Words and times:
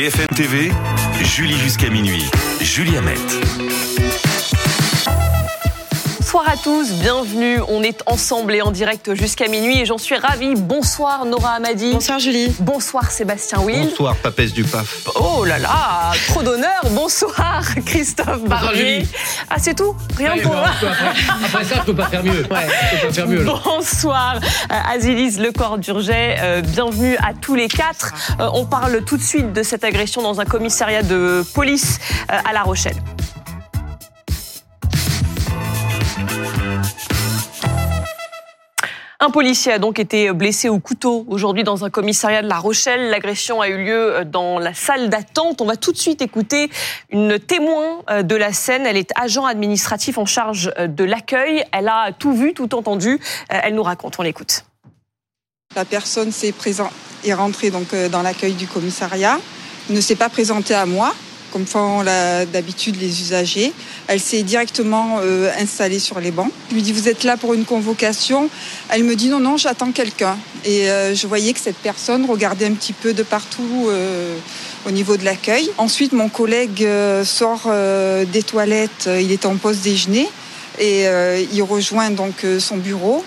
BFM 0.00 0.28
TV, 0.34 0.72
Julie 1.24 1.58
jusqu'à 1.58 1.90
minuit. 1.90 2.24
Julie 2.62 2.96
Hamet. 2.96 3.18
Bonsoir 6.32 6.48
à 6.48 6.56
tous, 6.56 6.92
bienvenue. 6.92 7.58
On 7.66 7.82
est 7.82 8.04
ensemble 8.06 8.54
et 8.54 8.62
en 8.62 8.70
direct 8.70 9.14
jusqu'à 9.16 9.48
minuit 9.48 9.80
et 9.80 9.84
j'en 9.84 9.98
suis 9.98 10.14
ravie. 10.14 10.54
Bonsoir 10.54 11.24
Nora 11.24 11.54
Amadi. 11.54 11.92
Bonsoir 11.92 12.20
Julie. 12.20 12.54
Bonsoir 12.60 13.10
Sébastien 13.10 13.58
Will. 13.58 13.88
Bonsoir 13.88 14.14
Papesse 14.14 14.52
du 14.52 14.62
PAF. 14.62 15.08
Oh 15.16 15.44
là 15.44 15.58
là, 15.58 16.12
trop 16.28 16.44
d'honneur. 16.44 16.82
Bonsoir 16.92 17.64
Christophe 17.84 18.44
Barbier. 18.44 19.08
Ah 19.50 19.56
c'est 19.58 19.74
tout 19.74 19.96
Rien 20.16 20.36
pour 20.40 20.54
moi 20.54 20.70
Après 21.46 21.64
ça, 21.64 21.74
je 21.78 21.86
peux 21.86 21.96
pas 21.96 22.06
faire 22.06 22.22
mieux. 22.22 22.46
Ouais. 22.48 22.68
Je 22.92 23.00
peux 23.00 23.06
pas 23.08 23.12
faire 23.12 23.26
mieux. 23.26 23.42
là. 23.42 23.54
Bonsoir 23.64 24.36
euh, 24.36 24.74
Azilise 24.88 25.40
Lecordurget, 25.40 26.36
euh, 26.42 26.60
bienvenue 26.60 27.16
à 27.16 27.34
tous 27.34 27.56
les 27.56 27.66
quatre. 27.66 28.14
Euh, 28.38 28.48
on 28.54 28.66
parle 28.66 29.02
tout 29.02 29.16
de 29.16 29.22
suite 29.24 29.52
de 29.52 29.64
cette 29.64 29.82
agression 29.82 30.22
dans 30.22 30.40
un 30.40 30.44
commissariat 30.44 31.02
de 31.02 31.44
police 31.54 31.98
euh, 32.30 32.38
à 32.48 32.52
La 32.52 32.62
Rochelle. 32.62 32.94
Un 39.22 39.28
policier 39.28 39.70
a 39.72 39.78
donc 39.78 39.98
été 39.98 40.32
blessé 40.32 40.70
au 40.70 40.78
couteau 40.78 41.26
aujourd'hui 41.28 41.62
dans 41.62 41.84
un 41.84 41.90
commissariat 41.90 42.40
de 42.40 42.48
La 42.48 42.56
Rochelle. 42.56 43.10
L'agression 43.10 43.60
a 43.60 43.68
eu 43.68 43.84
lieu 43.84 44.24
dans 44.24 44.58
la 44.58 44.72
salle 44.72 45.10
d'attente. 45.10 45.60
On 45.60 45.66
va 45.66 45.76
tout 45.76 45.92
de 45.92 45.98
suite 45.98 46.22
écouter 46.22 46.70
une 47.10 47.38
témoin 47.38 48.00
euh, 48.08 48.22
de 48.22 48.34
la 48.34 48.54
scène. 48.54 48.86
Elle 48.86 48.96
est 48.96 49.10
agent 49.16 49.44
administratif 49.44 50.16
en 50.16 50.24
charge 50.24 50.72
euh, 50.78 50.86
de 50.86 51.04
l'accueil. 51.04 51.66
Elle 51.70 51.88
a 51.88 52.12
tout 52.12 52.32
vu, 52.32 52.54
tout 52.54 52.74
entendu. 52.74 53.20
Euh, 53.52 53.60
Elle 53.62 53.74
nous 53.74 53.82
raconte, 53.82 54.18
on 54.18 54.22
l'écoute. 54.22 54.64
La 55.76 55.84
personne 55.84 56.32
s'est 56.32 56.54
est 57.22 57.34
rentrée 57.34 57.70
donc 57.70 57.94
dans 58.10 58.22
l'accueil 58.22 58.54
du 58.54 58.66
commissariat, 58.66 59.38
ne 59.90 60.00
s'est 60.00 60.16
pas 60.16 60.30
présentée 60.30 60.74
à 60.74 60.86
moi, 60.86 61.14
comme 61.52 61.66
font 61.66 62.04
d'habitude 62.52 62.96
les 63.00 63.20
usagers. 63.20 63.72
Elle 64.06 64.20
s'est 64.20 64.42
directement 64.42 65.18
euh, 65.22 65.50
installée 65.58 65.98
sur 65.98 66.20
les 66.20 66.30
bancs. 66.30 66.50
Je 66.70 66.74
lui 66.74 66.82
dis 66.82 66.92
vous 66.92 67.08
êtes 67.08 67.24
là 67.24 67.36
pour 67.36 67.54
une 67.54 67.64
convocation? 67.64 68.48
Elle 68.88 69.04
me 69.04 69.14
dit 69.14 69.28
non 69.28 69.40
non 69.40 69.56
j'attends 69.56 69.92
quelqu'un. 69.92 70.36
Et 70.64 70.90
euh, 70.90 71.14
je 71.14 71.26
voyais 71.26 71.52
que 71.52 71.60
cette 71.60 71.76
personne 71.78 72.24
regardait 72.26 72.66
un 72.66 72.74
petit 72.74 72.92
peu 72.92 73.12
de 73.12 73.22
partout. 73.22 73.88
euh, 73.88 74.36
au 74.86 74.90
niveau 74.90 75.18
de 75.18 75.26
l'accueil. 75.26 75.70
Ensuite, 75.76 76.14
mon 76.14 76.30
collègue 76.30 76.86
sort 77.22 77.70
des 78.32 78.42
toilettes, 78.42 79.10
il 79.20 79.30
est 79.30 79.44
en 79.44 79.56
pause 79.56 79.80
déjeuner 79.80 80.26
et 80.78 81.04
il 81.52 81.62
rejoint 81.62 82.10
donc 82.10 82.46
son 82.58 82.78
bureau. 82.78 83.22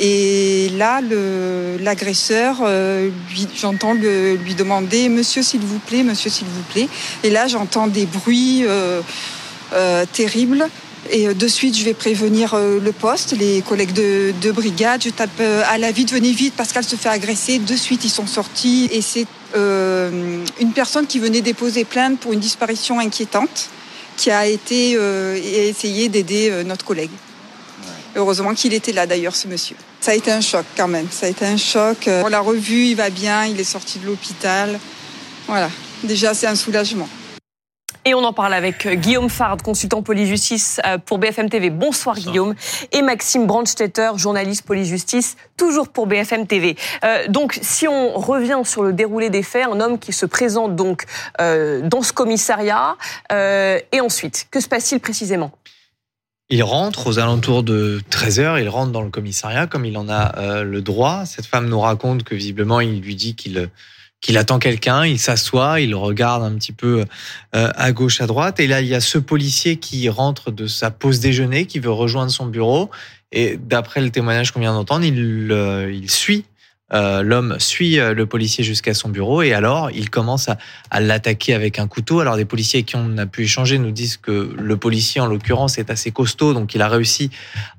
Et 0.00 0.70
là, 0.76 1.00
l'agresseur, 1.80 2.58
euh, 2.62 3.10
j'entends 3.56 3.94
lui 3.94 4.54
demander 4.54 5.08
Monsieur, 5.08 5.42
s'il 5.42 5.60
vous 5.60 5.80
plaît, 5.80 6.02
Monsieur, 6.02 6.30
s'il 6.30 6.46
vous 6.46 6.62
plaît. 6.72 6.88
Et 7.24 7.30
là, 7.30 7.48
j'entends 7.48 7.88
des 7.88 8.06
bruits 8.06 8.64
euh, 8.66 9.00
euh, 9.72 10.04
terribles. 10.12 10.68
Et 11.10 11.26
euh, 11.26 11.34
de 11.34 11.48
suite, 11.48 11.76
je 11.76 11.84
vais 11.84 11.94
prévenir 11.94 12.54
euh, 12.54 12.78
le 12.80 12.92
poste, 12.92 13.34
les 13.38 13.62
collègues 13.62 13.92
de, 13.92 14.32
de 14.40 14.52
brigade. 14.52 15.02
Je 15.02 15.10
tape 15.10 15.40
à 15.66 15.78
la 15.78 15.90
vite, 15.90 16.12
venez 16.12 16.32
vite, 16.32 16.54
Pascal 16.54 16.84
se 16.84 16.96
fait 16.96 17.08
agresser. 17.08 17.58
De 17.58 17.76
suite, 17.76 18.04
ils 18.04 18.10
sont 18.10 18.26
sortis. 18.26 18.88
Et 18.92 19.00
c'est 19.00 19.26
euh, 19.56 20.44
une 20.60 20.72
personne 20.72 21.06
qui 21.06 21.18
venait 21.18 21.40
déposer 21.40 21.84
plainte 21.84 22.20
pour 22.20 22.32
une 22.32 22.40
disparition 22.40 23.00
inquiétante 23.00 23.70
qui 24.16 24.30
a 24.30 24.46
été 24.46 24.94
euh, 24.96 25.36
et 25.36 25.60
a 25.60 25.64
essayé 25.64 26.08
d'aider 26.08 26.52
notre 26.64 26.84
collègue. 26.84 27.10
Heureusement 28.18 28.52
qu'il 28.52 28.74
était 28.74 28.90
là 28.90 29.06
d'ailleurs, 29.06 29.36
ce 29.36 29.46
monsieur. 29.46 29.76
Ça 30.00 30.10
a 30.10 30.14
été 30.14 30.32
un 30.32 30.40
choc 30.40 30.66
quand 30.76 30.88
même. 30.88 31.06
Ça 31.08 31.26
a 31.26 31.28
été 31.28 31.46
un 31.46 31.56
choc. 31.56 32.08
Euh, 32.08 32.22
On 32.24 32.28
l'a 32.28 32.40
revu, 32.40 32.86
il 32.86 32.96
va 32.96 33.10
bien, 33.10 33.46
il 33.46 33.60
est 33.60 33.64
sorti 33.64 34.00
de 34.00 34.06
l'hôpital. 34.06 34.80
Voilà. 35.46 35.70
Déjà, 36.02 36.34
c'est 36.34 36.48
un 36.48 36.56
soulagement. 36.56 37.08
Et 38.04 38.14
on 38.14 38.24
en 38.24 38.32
parle 38.32 38.54
avec 38.54 38.86
euh, 38.86 38.94
Guillaume 38.94 39.28
Fard, 39.28 39.58
consultant 39.58 40.02
police-justice 40.02 40.80
euh, 40.84 40.98
pour 40.98 41.18
BFM 41.18 41.48
TV. 41.48 41.70
Bonsoir, 41.70 42.16
Guillaume. 42.16 42.56
Et 42.90 43.02
Maxime 43.02 43.46
Brandstetter, 43.46 44.10
journaliste 44.16 44.62
police-justice, 44.62 45.36
toujours 45.56 45.88
pour 45.88 46.08
BFM 46.08 46.48
TV. 46.48 46.74
Euh, 47.04 47.28
donc, 47.28 47.56
si 47.62 47.86
on 47.86 48.18
revient 48.18 48.62
sur 48.64 48.82
le 48.82 48.92
déroulé 48.92 49.30
des 49.30 49.44
faits, 49.44 49.66
un 49.70 49.78
homme 49.80 49.98
qui 50.00 50.12
se 50.12 50.26
présente 50.26 50.74
donc 50.74 51.04
euh, 51.40 51.82
dans 51.82 52.02
ce 52.02 52.12
commissariat, 52.12 52.96
euh, 53.30 53.78
et 53.92 54.00
ensuite, 54.00 54.48
que 54.50 54.58
se 54.58 54.68
passe-t-il 54.68 55.00
précisément? 55.00 55.52
Il 56.50 56.62
rentre 56.62 57.08
aux 57.08 57.18
alentours 57.18 57.62
de 57.62 58.00
13h, 58.10 58.60
il 58.60 58.70
rentre 58.70 58.90
dans 58.90 59.02
le 59.02 59.10
commissariat 59.10 59.66
comme 59.66 59.84
il 59.84 59.98
en 59.98 60.08
a 60.08 60.38
euh, 60.38 60.62
le 60.64 60.80
droit. 60.80 61.26
Cette 61.26 61.44
femme 61.44 61.68
nous 61.68 61.78
raconte 61.78 62.22
que 62.22 62.34
visiblement 62.34 62.80
il 62.80 63.00
lui 63.00 63.14
dit 63.14 63.34
qu'il 63.34 63.68
qu'il 64.20 64.36
attend 64.36 64.58
quelqu'un, 64.58 65.06
il 65.06 65.18
s'assoit, 65.18 65.80
il 65.80 65.94
regarde 65.94 66.42
un 66.42 66.54
petit 66.56 66.72
peu 66.72 67.04
euh, 67.54 67.70
à 67.76 67.92
gauche, 67.92 68.20
à 68.20 68.26
droite. 68.26 68.58
Et 68.58 68.66
là, 68.66 68.80
il 68.80 68.88
y 68.88 68.94
a 68.94 69.00
ce 69.00 69.18
policier 69.18 69.76
qui 69.76 70.08
rentre 70.08 70.50
de 70.50 70.66
sa 70.66 70.90
pause 70.90 71.20
déjeuner, 71.20 71.66
qui 71.66 71.78
veut 71.78 71.92
rejoindre 71.92 72.32
son 72.32 72.46
bureau. 72.46 72.90
Et 73.30 73.56
d'après 73.56 74.00
le 74.00 74.10
témoignage 74.10 74.50
qu'on 74.50 74.60
vient 74.60 74.72
d'entendre, 74.72 75.04
il, 75.04 75.52
euh, 75.52 75.92
il 75.92 76.10
suit, 76.10 76.46
euh, 76.94 77.22
l'homme 77.22 77.56
suit 77.58 77.98
euh, 77.98 78.14
le 78.14 78.26
policier 78.26 78.64
jusqu'à 78.64 78.94
son 78.94 79.08
bureau. 79.10 79.42
Et 79.42 79.52
alors, 79.52 79.90
il 79.90 80.08
commence 80.10 80.48
à, 80.48 81.00
l'attaquer 81.00 81.54
avec 81.54 81.78
un 81.78 81.86
couteau. 81.86 82.20
Alors, 82.20 82.36
des 82.36 82.44
policiers 82.44 82.82
qui 82.82 82.96
on 82.96 83.18
a 83.18 83.26
pu 83.26 83.42
échanger 83.42 83.78
nous 83.78 83.90
disent 83.90 84.16
que 84.16 84.54
le 84.56 84.76
policier, 84.76 85.20
en 85.20 85.26
l'occurrence, 85.26 85.78
est 85.78 85.90
assez 85.90 86.10
costaud, 86.10 86.54
donc 86.54 86.74
il 86.74 86.82
a 86.82 86.88
réussi 86.88 87.30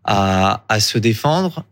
à, 0.03 0.61
se 0.79 0.97
défendre. 0.97 1.65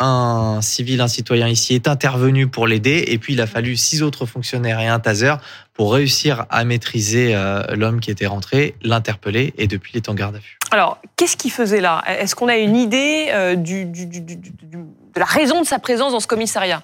Un 0.00 0.60
civil, 0.62 1.00
un 1.00 1.08
citoyen 1.08 1.48
ici 1.48 1.74
est 1.74 1.88
intervenu 1.88 2.46
pour 2.46 2.68
l'aider, 2.68 3.04
et 3.08 3.18
puis 3.18 3.32
il 3.32 3.40
a 3.40 3.48
fallu 3.48 3.76
six 3.76 4.02
autres 4.02 4.26
fonctionnaires 4.26 4.78
et 4.78 4.86
un 4.86 5.00
taser 5.00 5.34
pour 5.74 5.92
réussir 5.92 6.46
à 6.50 6.64
maîtriser 6.64 7.34
euh, 7.34 7.64
l'homme 7.74 7.98
qui 7.98 8.12
était 8.12 8.26
rentré, 8.26 8.76
l'interpeller, 8.82 9.54
et 9.58 9.66
depuis 9.66 9.92
il 9.94 9.96
est 9.96 10.08
en 10.08 10.14
garde 10.14 10.36
à 10.36 10.38
vue. 10.38 10.56
Alors, 10.70 10.98
qu'est-ce 11.16 11.36
qu'il 11.36 11.50
faisait 11.50 11.80
là? 11.80 12.04
Est-ce 12.06 12.36
qu'on 12.36 12.46
a 12.46 12.56
une 12.56 12.76
idée 12.76 13.56
du- 13.56 13.86
de 15.18 15.20
la 15.20 15.26
raison 15.26 15.60
de 15.60 15.66
sa 15.66 15.80
présence 15.80 16.12
dans 16.12 16.20
ce 16.20 16.28
commissariat 16.28 16.82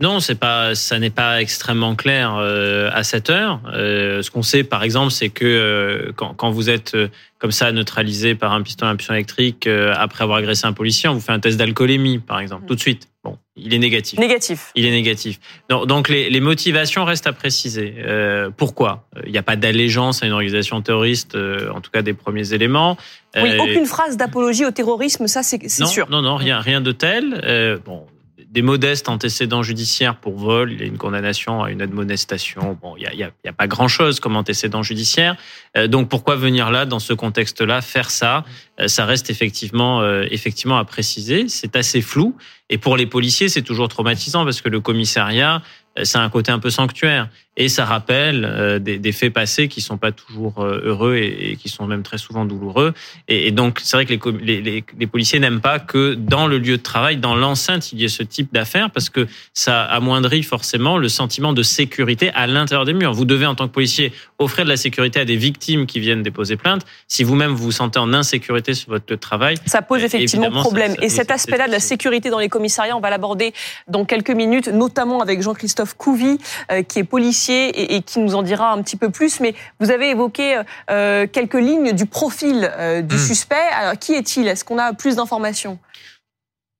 Non, 0.00 0.18
c'est 0.20 0.34
pas, 0.34 0.74
ça 0.74 0.98
n'est 0.98 1.10
pas 1.10 1.42
extrêmement 1.42 1.94
clair 1.94 2.36
euh, 2.38 2.88
à 2.92 3.02
cette 3.02 3.28
heure. 3.28 3.60
Euh, 3.74 4.22
ce 4.22 4.30
qu'on 4.30 4.42
sait, 4.42 4.64
par 4.64 4.82
exemple, 4.82 5.10
c'est 5.10 5.28
que 5.28 5.44
euh, 5.44 6.12
quand, 6.16 6.32
quand 6.34 6.50
vous 6.50 6.70
êtes 6.70 6.94
euh, 6.94 7.08
comme 7.38 7.52
ça 7.52 7.70
neutralisé 7.70 8.34
par 8.34 8.52
un 8.52 8.62
pistolet 8.62 8.88
à 8.88 8.92
impulsion 8.92 9.12
électrique 9.12 9.66
euh, 9.66 9.92
après 9.96 10.24
avoir 10.24 10.38
agressé 10.38 10.66
un 10.66 10.72
policier, 10.72 11.08
on 11.10 11.14
vous 11.14 11.20
fait 11.20 11.32
un 11.32 11.38
test 11.40 11.58
d'alcoolémie, 11.58 12.18
par 12.18 12.40
exemple, 12.40 12.66
tout 12.66 12.74
de 12.74 12.80
suite. 12.80 13.08
Bon, 13.22 13.36
il 13.56 13.74
est 13.74 13.78
négatif. 13.78 14.18
Négatif. 14.18 14.70
Il 14.74 14.86
est 14.86 14.90
négatif. 14.90 15.38
Donc, 15.68 15.86
donc 15.86 16.08
les, 16.08 16.30
les 16.30 16.40
motivations 16.40 17.04
restent 17.04 17.26
à 17.26 17.34
préciser. 17.34 17.96
Euh, 17.98 18.48
pourquoi? 18.56 19.06
Il 19.26 19.32
n'y 19.32 19.36
a 19.36 19.42
pas 19.42 19.56
d'allégeance 19.56 20.22
à 20.22 20.26
une 20.26 20.32
organisation 20.32 20.80
terroriste, 20.80 21.34
euh, 21.34 21.70
en 21.70 21.82
tout 21.82 21.90
cas 21.90 22.00
des 22.00 22.14
premiers 22.14 22.54
éléments. 22.54 22.96
Oui, 23.36 23.50
aucune 23.58 23.84
phrase 23.84 24.16
d'apologie 24.16 24.64
au 24.64 24.70
terrorisme, 24.70 25.26
ça 25.26 25.42
c'est 25.42 25.68
sûr. 25.68 26.08
Non, 26.08 26.22
non, 26.22 26.36
rien, 26.36 26.60
rien 26.60 26.80
de 26.80 26.92
tel. 26.92 27.42
Euh, 27.44 27.76
bon, 27.84 28.06
des 28.50 28.62
modestes 28.62 29.08
antécédents 29.08 29.62
judiciaires 29.62 30.16
pour 30.16 30.36
vol, 30.36 30.72
il 30.72 30.80
y 30.80 30.82
a 30.82 30.86
une 30.86 30.98
condamnation 30.98 31.62
à 31.62 31.70
une 31.70 31.80
admonestation. 31.80 32.76
Bon, 32.82 32.96
il 32.96 33.02
y 33.04 33.22
a, 33.22 33.26
a, 33.28 33.48
a 33.48 33.52
pas 33.52 33.68
grand-chose 33.68 34.18
comme 34.18 34.34
antécédent 34.34 34.82
judiciaire. 34.82 35.36
Euh, 35.76 35.86
donc 35.86 36.08
pourquoi 36.08 36.34
venir 36.34 36.70
là, 36.72 36.84
dans 36.84 36.98
ce 36.98 37.12
contexte-là, 37.12 37.80
faire 37.80 38.10
ça? 38.10 38.44
Euh, 38.80 38.88
Ça 38.88 39.04
reste 39.06 39.30
effectivement, 39.30 40.00
euh, 40.00 40.26
effectivement 40.32 40.78
à 40.78 40.84
préciser. 40.84 41.48
C'est 41.48 41.76
assez 41.76 42.02
flou. 42.02 42.36
Et 42.70 42.78
pour 42.78 42.96
les 42.96 43.06
policiers, 43.06 43.48
c'est 43.48 43.62
toujours 43.62 43.88
traumatisant 43.88 44.44
parce 44.44 44.60
que 44.60 44.68
le 44.68 44.80
commissariat, 44.80 45.62
euh, 45.96 46.04
c'est 46.04 46.18
un 46.18 46.28
côté 46.28 46.50
un 46.50 46.58
peu 46.58 46.70
sanctuaire. 46.70 47.28
Et 47.56 47.68
ça 47.68 47.84
rappelle 47.84 48.44
euh, 48.48 48.78
des, 48.78 48.98
des 48.98 49.12
faits 49.12 49.32
passés 49.34 49.66
qui 49.68 49.80
sont 49.80 49.98
pas 49.98 50.12
toujours 50.12 50.60
euh, 50.60 50.80
heureux 50.84 51.16
et, 51.16 51.50
et 51.50 51.56
qui 51.56 51.68
sont 51.68 51.84
même 51.86 52.02
très 52.04 52.16
souvent 52.16 52.44
douloureux. 52.44 52.94
Et, 53.28 53.48
et 53.48 53.50
donc, 53.50 53.80
c'est 53.82 53.96
vrai 53.96 54.06
que 54.06 54.28
les, 54.30 54.84
policiers 55.08 55.40
n'aiment 55.40 55.60
pas 55.60 55.78
que 55.80 56.14
dans 56.14 56.46
le 56.46 56.58
lieu 56.58 56.76
de 56.78 56.82
travail, 56.82 57.16
dans 57.16 57.34
l'enceinte, 57.34 57.92
il 57.92 58.00
y 58.00 58.04
ait 58.04 58.08
ce 58.08 58.22
type 58.22 58.52
d'affaires 58.54 58.90
parce 58.90 59.10
que 59.10 59.26
ça 59.52 59.82
amoindrit 59.82 60.42
forcément 60.44 60.96
le 60.96 61.08
sentiment 61.08 61.52
de 61.52 61.62
sécurité 61.64 62.30
à 62.34 62.46
l'intérieur 62.46 62.84
des 62.86 62.92
murs. 62.94 63.12
Vous 63.12 63.24
devez, 63.26 63.46
en 63.46 63.56
tant 63.56 63.66
que 63.66 63.72
policier, 63.74 64.12
offrir 64.38 64.64
de 64.64 64.70
la 64.70 64.76
sécurité 64.78 65.20
à 65.20 65.24
des 65.24 65.36
victimes 65.36 65.86
qui 65.86 65.98
viennent 66.00 66.22
déposer 66.22 66.56
plainte. 66.56 66.86
Si 67.08 67.24
vous-même 67.24 67.50
vous 67.50 67.64
vous 67.64 67.72
sentez 67.72 67.98
en 67.98 68.14
insécurité 68.14 68.74
sur 68.74 68.90
votre 68.90 69.04
lieu 69.10 69.16
de 69.16 69.20
travail, 69.20 69.56
Ça 69.66 69.82
pose 69.82 70.02
effectivement 70.04 70.50
problème. 70.62 70.92
ça- 70.92 70.96
ça- 71.00 71.04
Et 71.04 71.08
cet 71.08 71.30
aspect-là 71.32 71.66
de 71.66 71.72
la 71.72 71.80
sécurité 71.80 72.30
dans 72.30 72.38
les 72.38 72.48
commissariats, 72.48 72.96
on 72.96 73.00
va 73.00 73.10
l'aborder 73.10 73.52
dans 73.88 74.04
quelques 74.04 74.30
minutes, 74.30 74.68
notamment 74.68 75.20
avec 75.20 75.42
Jean-Christophe 75.42 75.94
Couvi, 75.94 76.38
euh, 76.70 76.82
qui 76.82 77.00
est 77.00 77.04
policier 77.04 77.49
et, 77.52 77.96
et 77.96 78.02
qui 78.02 78.18
nous 78.20 78.34
en 78.34 78.42
dira 78.42 78.72
un 78.72 78.82
petit 78.82 78.96
peu 78.96 79.10
plus. 79.10 79.40
Mais 79.40 79.54
vous 79.80 79.90
avez 79.90 80.10
évoqué 80.10 80.60
euh, 80.90 81.26
quelques 81.26 81.54
lignes 81.54 81.92
du 81.92 82.06
profil 82.06 82.70
euh, 82.78 83.02
du 83.02 83.14
Mm. 83.16 83.18
suspect. 83.18 83.68
Alors, 83.74 83.98
qui 83.98 84.14
est-il? 84.14 84.46
Est-ce 84.48 84.64
qu'on 84.64 84.78
a 84.78 84.92
plus 84.92 85.16
d'informations? 85.16 85.78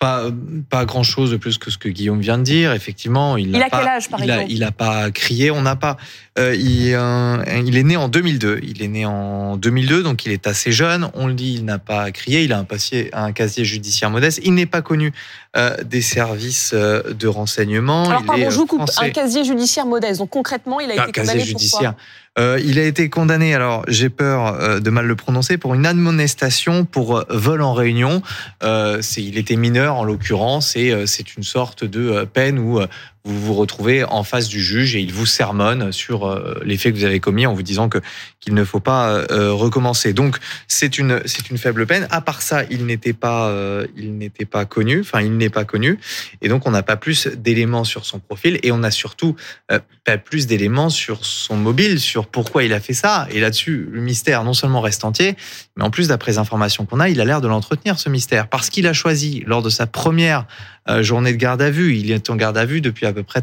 Pas, 0.00 0.30
pas 0.70 0.86
grand 0.86 1.02
chose 1.02 1.30
de 1.30 1.36
plus 1.36 1.58
que 1.58 1.70
ce 1.70 1.76
que 1.76 1.90
Guillaume 1.90 2.20
vient 2.22 2.38
de 2.38 2.42
dire. 2.42 2.72
Effectivement, 2.72 3.36
il, 3.36 3.48
Il 3.48 3.58
n'a 3.58 3.66
a 3.66 3.68
pas, 3.68 3.78
quel 3.80 3.88
âge, 3.88 4.08
par 4.08 4.24
il 4.24 4.30
a, 4.30 4.44
il 4.44 4.64
a 4.64 4.72
pas 4.72 5.10
crié. 5.10 5.50
On 5.50 5.60
n'a 5.60 5.76
pas. 5.76 5.98
euh, 6.38 6.54
il, 6.56 6.94
euh, 6.94 7.44
il 7.66 7.76
est 7.76 7.82
né 7.82 7.98
en 7.98 8.08
2002. 8.08 8.60
Il 8.62 8.82
est 8.82 8.88
né 8.88 9.04
en 9.04 9.58
2002, 9.58 10.02
donc 10.02 10.24
il 10.24 10.32
est 10.32 10.46
assez 10.46 10.72
jeune. 10.72 11.10
On 11.12 11.26
le 11.26 11.34
dit, 11.34 11.52
il 11.52 11.66
n'a 11.66 11.78
pas 11.78 12.10
crié. 12.12 12.42
Il 12.44 12.54
a 12.54 12.58
un, 12.58 12.64
passier, 12.64 13.10
un 13.12 13.32
casier 13.32 13.66
judiciaire 13.66 14.08
modeste. 14.08 14.40
Il 14.42 14.54
n'est 14.54 14.64
pas 14.64 14.80
connu 14.80 15.12
euh, 15.58 15.76
des 15.84 16.00
services 16.00 16.72
de 16.72 17.26
renseignement. 17.28 18.08
Alors, 18.08 18.22
Il 18.22 18.26
pardon, 18.26 18.42
est, 18.46 18.50
je 18.50 18.56
vous 18.56 18.64
coupe. 18.66 18.78
français. 18.80 19.04
Un 19.04 19.10
casier 19.10 19.44
judiciaire 19.44 19.84
modeste. 19.84 20.18
Donc, 20.20 20.30
concrètement, 20.30 20.80
il 20.80 20.90
a 20.92 21.02
Un 21.02 21.08
été 21.08 21.20
condamné 21.20 21.44
judiciaire. 21.44 21.92
Euh, 22.40 22.58
il 22.64 22.78
a 22.78 22.84
été 22.84 23.10
condamné, 23.10 23.54
alors 23.54 23.84
j'ai 23.86 24.08
peur 24.08 24.46
euh, 24.46 24.80
de 24.80 24.88
mal 24.88 25.06
le 25.06 25.14
prononcer, 25.14 25.58
pour 25.58 25.74
une 25.74 25.84
admonestation 25.84 26.86
pour 26.86 27.18
euh, 27.18 27.24
vol 27.28 27.60
en 27.60 27.74
réunion. 27.74 28.22
Il 28.62 29.36
était 29.36 29.56
mineur 29.56 29.96
en 29.96 30.04
l'occurrence 30.04 30.74
et 30.76 31.06
c'est 31.06 31.36
une 31.36 31.42
sorte 31.42 31.84
de 31.84 32.24
peine 32.24 32.58
où 32.58 32.80
vous 33.24 33.38
vous 33.38 33.54
retrouvez 33.54 34.04
en 34.04 34.24
face 34.24 34.48
du 34.48 34.62
juge 34.62 34.96
et 34.96 35.00
il 35.00 35.12
vous 35.12 35.26
sermonne 35.26 35.92
sur 35.92 36.26
euh, 36.26 36.60
les 36.64 36.78
faits 36.78 36.92
que 36.94 36.98
vous 36.98 37.04
avez 37.04 37.20
commis 37.20 37.46
en 37.46 37.54
vous 37.54 37.62
disant 37.62 37.88
que 37.88 37.98
qu'il 38.40 38.54
ne 38.54 38.64
faut 38.64 38.80
pas 38.80 39.26
euh, 39.30 39.52
recommencer. 39.52 40.12
Donc 40.12 40.38
c'est 40.68 40.98
une 40.98 41.20
c'est 41.26 41.50
une 41.50 41.58
faible 41.58 41.86
peine. 41.86 42.06
À 42.10 42.20
part 42.20 42.40
ça, 42.40 42.64
il 42.70 42.86
n'était 42.86 43.12
pas 43.12 43.48
euh, 43.48 43.86
il 43.96 44.16
n'était 44.16 44.46
pas 44.46 44.64
connu. 44.64 45.00
Enfin, 45.00 45.20
il 45.20 45.36
n'est 45.36 45.50
pas 45.50 45.64
connu 45.64 45.98
et 46.40 46.48
donc 46.48 46.66
on 46.66 46.70
n'a 46.70 46.82
pas 46.82 46.96
plus 46.96 47.26
d'éléments 47.26 47.84
sur 47.84 48.06
son 48.06 48.18
profil 48.18 48.58
et 48.62 48.72
on 48.72 48.82
a 48.82 48.90
surtout 48.90 49.36
euh, 49.70 49.78
pas 50.04 50.18
plus 50.18 50.46
d'éléments 50.46 50.88
sur 50.88 51.24
son 51.24 51.56
mobile, 51.56 52.00
sur 52.00 52.26
pourquoi 52.26 52.64
il 52.64 52.72
a 52.72 52.80
fait 52.80 52.94
ça. 52.94 53.26
Et 53.30 53.40
là-dessus, 53.40 53.88
le 53.90 54.00
mystère 54.00 54.44
non 54.44 54.54
seulement 54.54 54.80
reste 54.80 55.04
entier, 55.04 55.36
mais 55.76 55.84
en 55.84 55.90
plus, 55.90 56.08
d'après 56.08 56.32
les 56.32 56.38
informations 56.38 56.86
qu'on 56.86 57.00
a, 57.00 57.08
il 57.08 57.20
a 57.20 57.24
l'air 57.24 57.40
de 57.40 57.48
l'entretenir, 57.48 57.98
ce 57.98 58.08
mystère, 58.08 58.48
parce 58.48 58.70
qu'il 58.70 58.86
a 58.86 58.92
choisi, 58.92 59.42
lors 59.46 59.62
de 59.62 59.70
sa 59.70 59.86
première 59.86 60.46
euh, 60.88 61.02
journée 61.02 61.32
de 61.32 61.36
garde 61.36 61.62
à 61.62 61.70
vue, 61.70 61.96
il 61.96 62.10
est 62.10 62.30
en 62.30 62.36
garde 62.36 62.56
à 62.56 62.64
vue 62.64 62.80
depuis 62.80 63.06
à 63.10 63.12
peu 63.12 63.22
près 63.22 63.42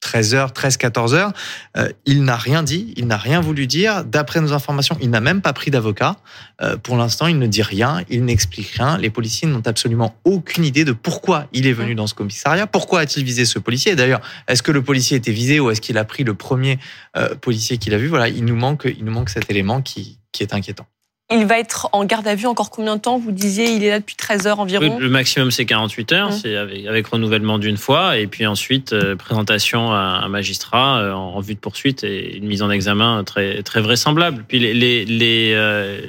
13 0.00 0.34
heures, 0.34 0.52
13, 0.52 0.76
14 0.76 1.14
heures, 1.14 1.32
euh, 1.76 1.88
il 2.06 2.22
n'a 2.22 2.36
rien 2.36 2.62
dit, 2.62 2.94
il 2.96 3.06
n'a 3.06 3.16
rien 3.16 3.40
voulu 3.40 3.66
dire. 3.66 4.04
D'après 4.04 4.40
nos 4.40 4.52
informations, 4.52 4.96
il 5.00 5.10
n'a 5.10 5.20
même 5.20 5.42
pas 5.42 5.52
pris 5.52 5.70
d'avocat. 5.70 6.16
Euh, 6.62 6.76
pour 6.76 6.96
l'instant, 6.96 7.26
il 7.26 7.38
ne 7.38 7.46
dit 7.46 7.62
rien, 7.62 8.02
il 8.08 8.24
n'explique 8.24 8.68
rien. 8.68 8.96
Les 8.96 9.10
policiers 9.10 9.48
n'ont 9.48 9.66
absolument 9.66 10.14
aucune 10.24 10.64
idée 10.64 10.84
de 10.84 10.92
pourquoi 10.92 11.48
il 11.52 11.66
est 11.66 11.72
venu 11.72 11.94
dans 11.94 12.06
ce 12.06 12.14
commissariat. 12.14 12.66
Pourquoi 12.66 13.00
a-t-il 13.00 13.24
visé 13.24 13.44
ce 13.44 13.58
policier? 13.58 13.96
D'ailleurs, 13.96 14.20
est-ce 14.46 14.62
que 14.62 14.72
le 14.72 14.82
policier 14.82 15.16
était 15.16 15.32
visé 15.32 15.58
ou 15.58 15.70
est-ce 15.70 15.80
qu'il 15.80 15.98
a 15.98 16.04
pris 16.04 16.24
le 16.24 16.34
premier 16.34 16.78
euh, 17.16 17.34
policier 17.34 17.78
qu'il 17.78 17.92
a 17.92 17.98
vu? 17.98 18.06
Voilà, 18.06 18.28
il 18.28 18.44
nous 18.44 18.56
manque, 18.56 18.84
il 18.84 19.04
nous 19.04 19.12
manque 19.12 19.30
cet 19.30 19.50
élément 19.50 19.82
qui, 19.82 20.20
qui 20.32 20.42
est 20.42 20.54
inquiétant. 20.54 20.86
Il 21.30 21.44
va 21.44 21.58
être 21.58 21.90
en 21.92 22.06
garde 22.06 22.26
à 22.26 22.34
vue 22.34 22.46
encore 22.46 22.70
combien 22.70 22.96
de 22.96 23.02
temps? 23.02 23.18
Vous 23.18 23.32
disiez, 23.32 23.70
il 23.72 23.84
est 23.84 23.90
là 23.90 23.98
depuis 24.00 24.16
13 24.16 24.46
heures 24.46 24.60
environ. 24.60 24.98
Le 24.98 25.10
maximum, 25.10 25.50
c'est 25.50 25.66
48 25.66 26.12
heures, 26.12 26.28
Mmh. 26.30 26.32
c'est 26.32 26.56
avec, 26.56 26.86
avec 26.86 27.06
renouvellement 27.06 27.58
d'une 27.58 27.76
fois, 27.76 28.16
et 28.16 28.26
puis 28.26 28.46
ensuite 28.46 28.94
euh, 28.94 29.14
présentation 29.14 29.92
à 29.92 30.22
un 30.24 30.28
magistrat 30.28 31.00
euh, 31.00 31.12
en, 31.12 31.34
en 31.34 31.40
vue 31.40 31.54
de 31.54 31.58
poursuite 31.60 32.02
et 32.02 32.38
une 32.38 32.46
mise 32.46 32.62
en 32.62 32.70
examen 32.70 33.24
très 33.24 33.62
très 33.62 33.82
vraisemblable. 33.82 34.42
Puis 34.48 34.58
les, 34.58 34.72
les, 34.72 35.04
les, 35.04 35.52
euh, 35.54 36.00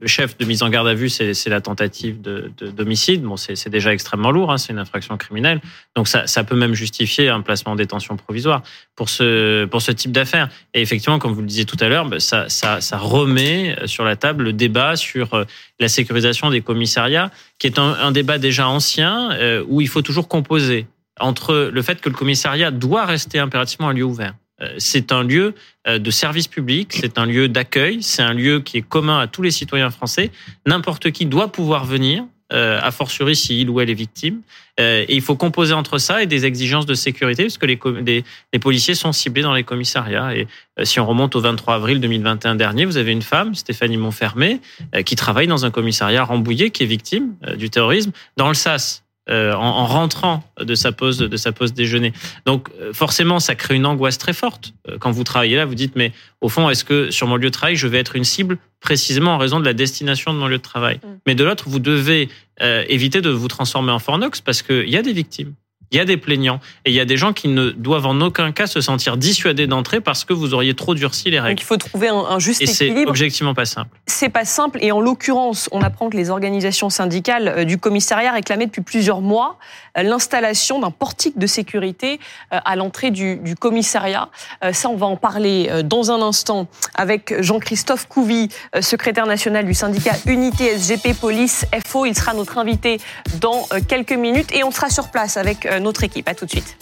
le, 0.00 0.06
chef 0.06 0.38
de 0.38 0.46
mise 0.46 0.62
en 0.62 0.70
garde 0.70 0.88
à 0.88 0.94
vue, 0.94 1.10
c'est 1.10 1.34
c'est 1.34 1.50
la 1.50 1.60
tentative 1.60 2.22
de 2.22 2.50
de- 2.56 2.68
d'homicide. 2.70 3.22
Bon, 3.22 3.36
c'est 3.36 3.56
c'est 3.56 3.68
déjà 3.70 3.92
extrêmement 3.92 4.30
lourd, 4.30 4.50
hein, 4.50 4.56
c'est 4.56 4.72
une 4.72 4.78
infraction 4.78 5.18
criminelle, 5.18 5.60
donc 5.94 6.08
ça 6.08 6.26
ça 6.26 6.42
peut 6.42 6.56
même 6.56 6.72
justifier 6.72 7.28
un 7.28 7.42
placement 7.42 7.72
en 7.72 7.76
détention 7.76 8.16
provisoire 8.16 8.62
pour 8.96 9.10
ce 9.10 9.66
pour 9.66 9.82
ce 9.82 9.92
type 9.92 10.12
d'affaires. 10.12 10.48
Et 10.72 10.80
effectivement, 10.80 11.18
comme 11.18 11.32
vous 11.34 11.42
le 11.42 11.46
disiez 11.48 11.66
tout 11.66 11.76
à 11.80 11.88
l'heure, 11.88 12.06
ben, 12.06 12.18
ça 12.18 12.48
ça 12.48 12.80
ça 12.80 12.96
remet 12.96 13.76
sur 13.84 14.04
la 14.04 14.16
table 14.16 14.44
le 14.44 14.53
débat 14.54 14.96
sur 14.96 15.34
euh, 15.34 15.44
la 15.80 15.88
sécurisation 15.88 16.50
des 16.50 16.60
commissariats, 16.60 17.30
qui 17.58 17.66
est 17.66 17.78
un, 17.78 18.12
débat 18.12 18.38
déjà 18.38 18.68
ancien 18.68 19.32
euh, 19.32 19.64
où 19.68 19.80
il 19.80 19.88
faut 19.88 20.02
toujours 20.02 20.28
composer 20.28 20.86
entre 21.20 21.70
le 21.72 21.82
fait 21.82 22.00
que 22.00 22.08
le 22.08 22.14
commissariat 22.14 22.70
doit 22.70 23.04
rester 23.04 23.38
impérativement 23.38 23.88
un 23.88 23.92
lieu 23.92 24.04
ouvert. 24.04 24.34
Euh, 24.62 24.74
C'est 24.78 25.12
un 25.12 25.22
lieu 25.22 25.54
de 25.86 26.10
service 26.10 26.48
public, 26.48 26.92
c'est 26.92 27.18
un 27.18 27.26
lieu 27.26 27.48
d'accueil, 27.48 28.02
c'est 28.02 28.22
un 28.22 28.32
lieu 28.32 28.60
qui 28.60 28.78
est 28.78 28.82
commun 28.82 29.18
à 29.18 29.26
tous 29.26 29.42
les 29.42 29.50
citoyens 29.50 29.90
français. 29.90 30.30
N'importe 30.66 31.10
qui 31.10 31.26
doit 31.26 31.52
pouvoir 31.52 31.84
venir, 31.84 32.24
euh, 32.52 32.78
a 32.82 32.90
fortiori 32.90 33.34
si 33.36 33.60
il 33.60 33.70
ou 33.70 33.80
elle 33.80 33.90
est 33.90 33.94
victime. 33.94 34.42
Euh, 34.80 35.04
et 35.08 35.14
il 35.14 35.22
faut 35.22 35.36
composer 35.36 35.72
entre 35.72 35.98
ça 35.98 36.22
et 36.22 36.26
des 36.26 36.46
exigences 36.46 36.86
de 36.86 36.94
sécurité, 36.94 37.44
parce 37.44 37.58
que 37.58 37.66
les, 37.66 38.24
les, 38.52 38.58
policiers 38.58 38.94
sont 38.94 39.12
ciblés 39.12 39.42
dans 39.42 39.54
les 39.54 39.62
commissariats. 39.62 40.34
Et 40.34 40.48
euh, 40.78 40.84
si 40.84 40.98
on 40.98 41.06
remonte 41.06 41.36
au 41.36 41.40
23 41.40 41.76
avril 41.76 42.00
2021 42.00 42.56
dernier, 42.56 42.84
vous 42.84 42.96
avez 42.96 43.12
une 43.12 43.22
femme, 43.22 43.54
Stéphanie 43.54 43.96
Montfermé, 43.96 44.60
euh, 44.94 45.02
qui 45.02 45.14
travaille 45.14 45.46
dans 45.46 45.64
un 45.64 45.70
commissariat 45.70 46.22
à 46.22 46.24
Rambouillet, 46.24 46.70
qui 46.70 46.82
est 46.82 46.86
victime 46.86 47.36
euh, 47.46 47.54
du 47.54 47.70
terrorisme, 47.70 48.10
dans 48.36 48.48
le 48.48 48.54
SAS. 48.54 49.03
Euh, 49.30 49.54
en, 49.54 49.58
en 49.60 49.86
rentrant 49.86 50.44
de 50.60 50.74
sa 50.74 50.92
pause 50.92 51.18
de 51.18 51.36
sa 51.36 51.52
pause 51.52 51.72
déjeuner. 51.72 52.12
Donc 52.46 52.68
euh, 52.80 52.92
forcément, 52.92 53.40
ça 53.40 53.54
crée 53.54 53.74
une 53.74 53.86
angoisse 53.86 54.18
très 54.18 54.34
forte 54.34 54.74
Euh, 54.88 54.98
quand 54.98 55.10
vous 55.10 55.24
travaillez 55.24 55.56
là. 55.56 55.64
Vous 55.64 55.74
dites 55.74 55.96
mais 55.96 56.12
au 56.40 56.48
fond, 56.48 56.68
est-ce 56.70 56.84
que 56.84 57.10
sur 57.10 57.26
mon 57.26 57.36
lieu 57.36 57.48
de 57.48 57.54
travail, 57.54 57.76
je 57.76 57.86
vais 57.86 57.98
être 57.98 58.16
une 58.16 58.24
cible 58.24 58.58
précisément 58.80 59.32
en 59.34 59.38
raison 59.38 59.60
de 59.60 59.64
la 59.64 59.72
destination 59.72 60.32
de 60.34 60.38
mon 60.38 60.46
lieu 60.46 60.58
de 60.58 60.62
travail? 60.62 60.96
Mm. 60.96 61.08
Mais 61.26 61.34
de 61.34 61.44
l'autre, 61.44 61.68
vous 61.68 61.78
devez 61.78 62.28
euh, 62.60 62.84
éviter 62.88 63.20
de 63.20 63.30
vous 63.30 63.48
transformer 63.48 63.92
en 63.92 63.98
fornox 63.98 64.40
parce 64.40 64.62
qu'il 64.62 64.88
y 64.88 64.96
a 64.96 65.02
des 65.02 65.12
victimes. 65.12 65.54
Il 65.90 65.98
y 65.98 66.00
a 66.00 66.04
des 66.04 66.16
plaignants 66.16 66.60
et 66.84 66.90
il 66.90 66.94
y 66.94 67.00
a 67.00 67.04
des 67.04 67.16
gens 67.16 67.32
qui 67.32 67.48
ne 67.48 67.70
doivent 67.70 68.06
en 68.06 68.20
aucun 68.20 68.52
cas 68.52 68.66
se 68.66 68.80
sentir 68.80 69.16
dissuadés 69.16 69.66
d'entrer 69.66 70.00
parce 70.00 70.24
que 70.24 70.32
vous 70.32 70.54
auriez 70.54 70.74
trop 70.74 70.94
durci 70.94 71.30
les 71.30 71.36
Donc 71.38 71.46
règles. 71.46 71.60
il 71.60 71.64
faut 71.64 71.76
trouver 71.76 72.08
un, 72.08 72.16
un 72.16 72.38
juste 72.38 72.62
Et 72.62 72.66
c'est 72.66 72.86
équilibre. 72.86 73.10
objectivement 73.10 73.54
pas 73.54 73.64
simple. 73.64 73.96
C'est 74.06 74.28
pas 74.28 74.44
simple 74.44 74.78
et 74.82 74.90
en 74.92 75.00
l'occurrence, 75.00 75.68
on 75.72 75.80
apprend 75.82 76.10
que 76.10 76.16
les 76.16 76.30
organisations 76.30 76.90
syndicales 76.90 77.48
euh, 77.48 77.64
du 77.64 77.78
commissariat 77.78 78.32
réclamaient 78.32 78.66
depuis 78.66 78.82
plusieurs 78.82 79.20
mois 79.20 79.58
euh, 79.98 80.02
l'installation 80.02 80.80
d'un 80.80 80.90
portique 80.90 81.38
de 81.38 81.46
sécurité 81.46 82.18
euh, 82.52 82.58
à 82.64 82.76
l'entrée 82.76 83.10
du, 83.10 83.36
du 83.36 83.54
commissariat. 83.54 84.28
Ça, 84.72 84.88
on 84.88 84.96
va 84.96 85.06
en 85.06 85.16
parler 85.16 85.68
dans 85.84 86.10
un 86.10 86.20
instant 86.22 86.66
avec 86.94 87.34
Jean-Christophe 87.42 88.08
Couvi, 88.08 88.48
euh, 88.74 88.80
secrétaire 88.82 89.26
national 89.26 89.64
du 89.66 89.74
syndicat 89.74 90.12
Unité 90.26 90.76
SGP 90.78 91.14
Police 91.20 91.66
FO. 91.86 92.06
Il 92.06 92.14
sera 92.16 92.34
notre 92.34 92.58
invité 92.58 92.98
dans 93.40 93.66
quelques 93.88 94.12
minutes 94.12 94.52
et 94.54 94.64
on 94.64 94.70
sera 94.70 94.88
sur 94.90 95.10
place 95.10 95.36
avec 95.36 95.66
notre 95.80 96.04
équipe. 96.04 96.28
À 96.28 96.34
tout 96.34 96.44
de 96.46 96.50
suite. 96.50 96.76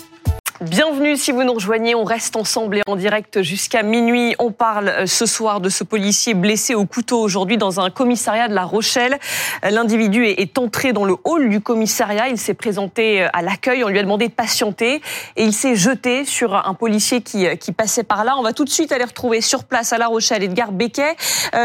Bienvenue 0.60 1.16
si 1.16 1.32
vous 1.32 1.42
nous 1.42 1.54
rejoignez, 1.54 1.96
on 1.96 2.04
reste 2.04 2.36
ensemble 2.36 2.76
et 2.76 2.82
en 2.86 2.94
direct 2.94 3.42
jusqu'à 3.42 3.82
minuit. 3.82 4.36
On 4.38 4.52
parle 4.52 4.88
euh, 4.90 5.06
ce 5.06 5.26
soir 5.26 5.60
de 5.60 5.68
ce 5.68 5.82
policier 5.82 6.34
blessé 6.34 6.76
au 6.76 6.86
couteau 6.86 7.20
aujourd'hui 7.20 7.56
dans 7.56 7.80
un 7.80 7.90
commissariat 7.90 8.46
de 8.46 8.54
La 8.54 8.62
Rochelle. 8.62 9.18
L'individu 9.68 10.24
est- 10.24 10.56
entré 10.58 10.92
dans 10.92 11.04
le 11.04 11.16
hall 11.24 11.48
du 11.48 11.60
commissariat, 11.60 12.28
il 12.28 12.38
s'est 12.38 12.54
présenté 12.54 13.22
euh, 13.24 13.28
à 13.32 13.42
l'accueil, 13.42 13.82
on 13.82 13.88
lui 13.88 13.98
a 13.98 14.02
demandé 14.04 14.28
de 14.28 14.32
patienter 14.32 15.02
et 15.34 15.42
il 15.42 15.52
s'est 15.52 15.74
jeté 15.74 16.24
sur 16.24 16.54
un 16.54 16.74
policier 16.74 17.22
qui, 17.22 17.44
euh, 17.48 17.56
qui 17.56 17.72
passait 17.72 18.04
par 18.04 18.22
là. 18.22 18.36
On 18.38 18.42
va 18.42 18.52
tout 18.52 18.64
de 18.64 18.70
suite 18.70 18.92
aller 18.92 19.04
retrouver 19.04 19.40
sur 19.40 19.64
place 19.64 19.92
à 19.92 19.98
La 19.98 20.06
Rochelle 20.06 20.44
Edgar 20.44 20.70
Becquet. 20.70 21.16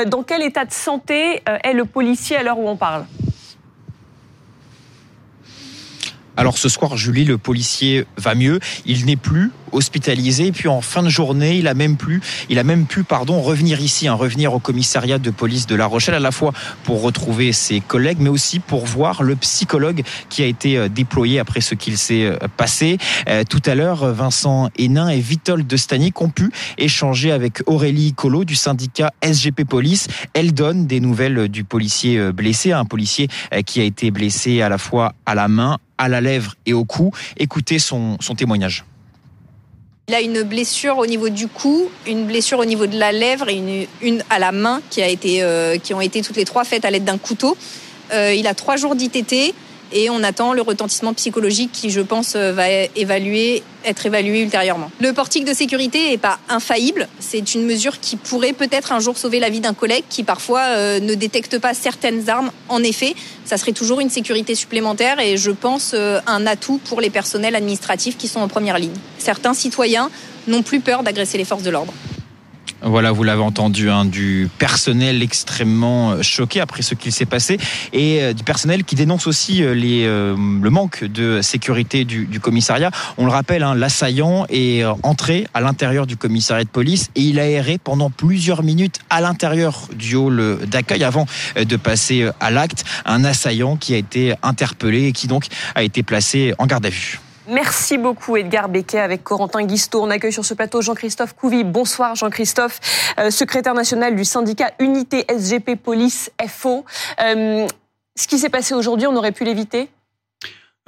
Dans 0.07 0.23
quel 0.23 0.41
état 0.41 0.65
de 0.65 0.73
santé 0.73 1.43
est 1.63 1.73
le 1.73 1.85
policier 1.85 2.37
à 2.37 2.41
l'heure 2.41 2.57
où 2.57 2.67
on 2.67 2.77
parle? 2.77 3.05
Alors 6.37 6.59
ce 6.59 6.69
soir, 6.69 6.95
Julie, 6.95 7.25
le 7.25 7.39
policier 7.39 8.05
va 8.15 8.35
mieux. 8.35 8.59
Il 8.85 9.05
n'est 9.05 9.15
plus 9.15 9.51
hospitalisé. 9.77 10.47
Et 10.47 10.51
puis 10.51 10.67
en 10.67 10.81
fin 10.81 11.03
de 11.03 11.09
journée, 11.09 11.57
il 11.57 11.67
a 11.67 11.73
même 11.73 11.97
pu, 11.97 12.21
il 12.49 12.59
a 12.59 12.63
même 12.63 12.85
pu, 12.85 13.03
pardon, 13.03 13.41
revenir 13.41 13.79
ici, 13.79 14.07
hein, 14.07 14.13
revenir 14.13 14.53
au 14.53 14.59
commissariat 14.59 15.19
de 15.19 15.29
police 15.29 15.67
de 15.67 15.75
La 15.75 15.85
Rochelle, 15.85 16.15
à 16.15 16.19
la 16.19 16.31
fois 16.31 16.53
pour 16.83 17.01
retrouver 17.01 17.53
ses 17.53 17.79
collègues, 17.79 18.17
mais 18.19 18.29
aussi 18.29 18.59
pour 18.59 18.85
voir 18.85 19.23
le 19.23 19.35
psychologue 19.35 20.03
qui 20.29 20.43
a 20.43 20.45
été 20.45 20.77
euh, 20.77 20.89
déployé 20.89 21.39
après 21.39 21.61
ce 21.61 21.75
qu'il 21.75 21.97
s'est 21.97 22.25
euh, 22.25 22.37
passé. 22.57 22.97
Euh, 23.29 23.43
tout 23.47 23.61
à 23.65 23.75
l'heure, 23.75 24.13
Vincent 24.13 24.69
Hénin 24.77 25.09
et 25.09 25.19
Vitol 25.19 25.65
de 25.65 25.77
Stanic 25.77 26.21
ont 26.21 26.29
pu 26.29 26.51
échanger 26.77 27.31
avec 27.31 27.61
Aurélie 27.67 28.13
Colo 28.13 28.43
du 28.43 28.55
syndicat 28.55 29.11
SGP 29.21 29.63
Police. 29.63 30.07
Elle 30.33 30.53
donne 30.53 30.87
des 30.87 30.99
nouvelles 30.99 31.47
du 31.47 31.63
policier 31.63 32.31
blessé, 32.31 32.71
un 32.71 32.85
policier 32.85 33.27
qui 33.65 33.79
a 33.79 33.83
été 33.83 34.11
blessé 34.11 34.61
à 34.61 34.69
la 34.69 34.77
fois 34.77 35.13
à 35.25 35.35
la 35.35 35.47
main, 35.47 35.77
à 35.97 36.07
la 36.07 36.21
lèvre 36.21 36.55
et 36.65 36.73
au 36.73 36.85
cou. 36.85 37.11
Écoutez 37.37 37.79
son 37.79 38.17
témoignage. 38.35 38.83
Il 40.09 40.15
a 40.15 40.21
une 40.21 40.43
blessure 40.43 40.99
au 40.99 41.05
niveau 41.05 41.27
du 41.27 41.49
cou, 41.49 41.89
une 42.05 42.27
blessure 42.27 42.59
au 42.59 42.63
niveau 42.63 42.87
de 42.87 42.97
la 42.97 43.11
lèvre 43.11 43.49
et 43.49 43.89
une, 44.01 44.23
à 44.29 44.39
la 44.39 44.53
main 44.53 44.81
qui, 44.89 45.01
a 45.01 45.09
été, 45.09 45.43
euh, 45.43 45.77
qui 45.77 45.93
ont 45.93 45.99
été 45.99 46.21
toutes 46.21 46.37
les 46.37 46.45
trois 46.45 46.63
faites 46.63 46.85
à 46.85 46.91
l'aide 46.91 47.03
d'un 47.03 47.17
couteau. 47.17 47.57
Euh, 48.13 48.33
il 48.33 48.47
a 48.47 48.53
trois 48.53 48.77
jours 48.77 48.95
d'ITT 48.95 49.53
et 49.91 50.09
on 50.09 50.23
attend 50.23 50.53
le 50.53 50.61
retentissement 50.61 51.13
psychologique 51.13 51.71
qui, 51.71 51.89
je 51.89 52.01
pense, 52.01 52.33
euh, 52.35 52.51
va 52.51 52.65
évaluer, 52.95 53.63
être 53.85 54.05
évalué 54.05 54.41
ultérieurement. 54.41 54.91
Le 54.99 55.13
portique 55.13 55.45
de 55.45 55.53
sécurité 55.53 56.09
n'est 56.09 56.17
pas 56.17 56.39
infaillible. 56.49 57.07
C'est 57.19 57.55
une 57.55 57.65
mesure 57.65 57.99
qui 57.99 58.15
pourrait 58.15 58.53
peut-être 58.53 58.91
un 58.91 58.99
jour 58.99 59.17
sauver 59.17 59.39
la 59.39 59.49
vie 59.49 59.59
d'un 59.59 59.73
collègue 59.73 60.03
qui 60.09 60.23
parfois 60.23 60.61
euh, 60.61 60.99
ne 60.99 61.15
détecte 61.15 61.59
pas 61.59 61.73
certaines 61.73 62.29
armes. 62.29 62.51
En 62.69 62.83
effet, 62.83 63.15
ça 63.45 63.57
serait 63.57 63.71
toujours 63.71 63.99
une 63.99 64.09
sécurité 64.09 64.55
supplémentaire 64.55 65.19
et 65.19 65.37
je 65.37 65.51
pense 65.51 65.91
euh, 65.93 66.19
un 66.27 66.45
atout 66.47 66.79
pour 66.85 67.01
les 67.01 67.09
personnels 67.09 67.55
administratifs 67.55 68.17
qui 68.17 68.27
sont 68.27 68.39
en 68.39 68.47
première 68.47 68.79
ligne. 68.79 68.95
Certains 69.17 69.53
citoyens 69.53 70.09
n'ont 70.47 70.63
plus 70.63 70.79
peur 70.79 71.03
d'agresser 71.03 71.37
les 71.37 71.45
forces 71.45 71.63
de 71.63 71.69
l'ordre. 71.69 71.93
Voilà, 72.83 73.11
vous 73.11 73.23
l'avez 73.23 73.41
entendu, 73.41 73.89
hein, 73.89 74.05
du 74.05 74.49
personnel 74.59 75.23
extrêmement 75.23 76.11
euh, 76.11 76.21
choqué 76.21 76.61
après 76.61 76.83
ce 76.83 76.93
qu'il 76.93 77.11
s'est 77.11 77.25
passé 77.25 77.57
et 77.91 78.21
euh, 78.21 78.33
du 78.33 78.43
personnel 78.43 78.83
qui 78.83 78.93
dénonce 78.93 79.25
aussi 79.25 79.63
euh, 79.63 79.73
les, 79.73 80.05
euh, 80.05 80.35
le 80.35 80.69
manque 80.69 81.03
de 81.03 81.41
sécurité 81.41 82.05
du, 82.05 82.27
du 82.27 82.39
commissariat. 82.39 82.91
On 83.17 83.25
le 83.25 83.31
rappelle, 83.31 83.63
hein, 83.63 83.73
l'assaillant 83.73 84.45
est 84.49 84.83
entré 85.01 85.47
à 85.55 85.61
l'intérieur 85.61 86.05
du 86.05 86.17
commissariat 86.17 86.65
de 86.65 86.69
police 86.69 87.09
et 87.15 87.21
il 87.21 87.39
a 87.39 87.49
erré 87.49 87.79
pendant 87.83 88.11
plusieurs 88.11 88.61
minutes 88.61 88.99
à 89.09 89.21
l'intérieur 89.21 89.87
du 89.95 90.15
hall 90.15 90.59
d'accueil 90.67 91.03
avant 91.03 91.25
de 91.55 91.75
passer 91.77 92.29
à 92.39 92.51
l'acte. 92.51 92.85
Un 93.05 93.23
assaillant 93.23 93.75
qui 93.75 93.95
a 93.95 93.97
été 93.97 94.35
interpellé 94.43 95.07
et 95.07 95.11
qui 95.13 95.27
donc 95.27 95.45
a 95.73 95.81
été 95.81 96.03
placé 96.03 96.53
en 96.59 96.67
garde 96.67 96.85
à 96.85 96.89
vue. 96.89 97.19
Merci 97.49 97.97
beaucoup 97.97 98.35
Edgar 98.35 98.67
Becquet 98.67 98.99
avec 98.99 99.23
Corentin 99.23 99.63
Guisto. 99.63 100.03
On 100.03 100.09
accueille 100.09 100.33
sur 100.33 100.43
ce 100.43 100.53
plateau 100.53 100.81
Jean-Christophe 100.81 101.33
Couvi. 101.33 101.63
Bonsoir 101.63 102.13
Jean-Christophe, 102.13 102.81
euh, 103.19 103.29
secrétaire 103.29 103.73
national 103.73 104.17
du 104.17 104.25
syndicat 104.25 104.71
Unité 104.79 105.25
SGP 105.29 105.77
Police 105.81 106.29
FO. 106.45 106.83
Euh, 107.21 107.65
ce 108.17 108.27
qui 108.27 108.37
s'est 108.37 108.49
passé 108.49 108.73
aujourd'hui, 108.73 109.07
on 109.07 109.15
aurait 109.15 109.31
pu 109.31 109.45
l'éviter? 109.45 109.89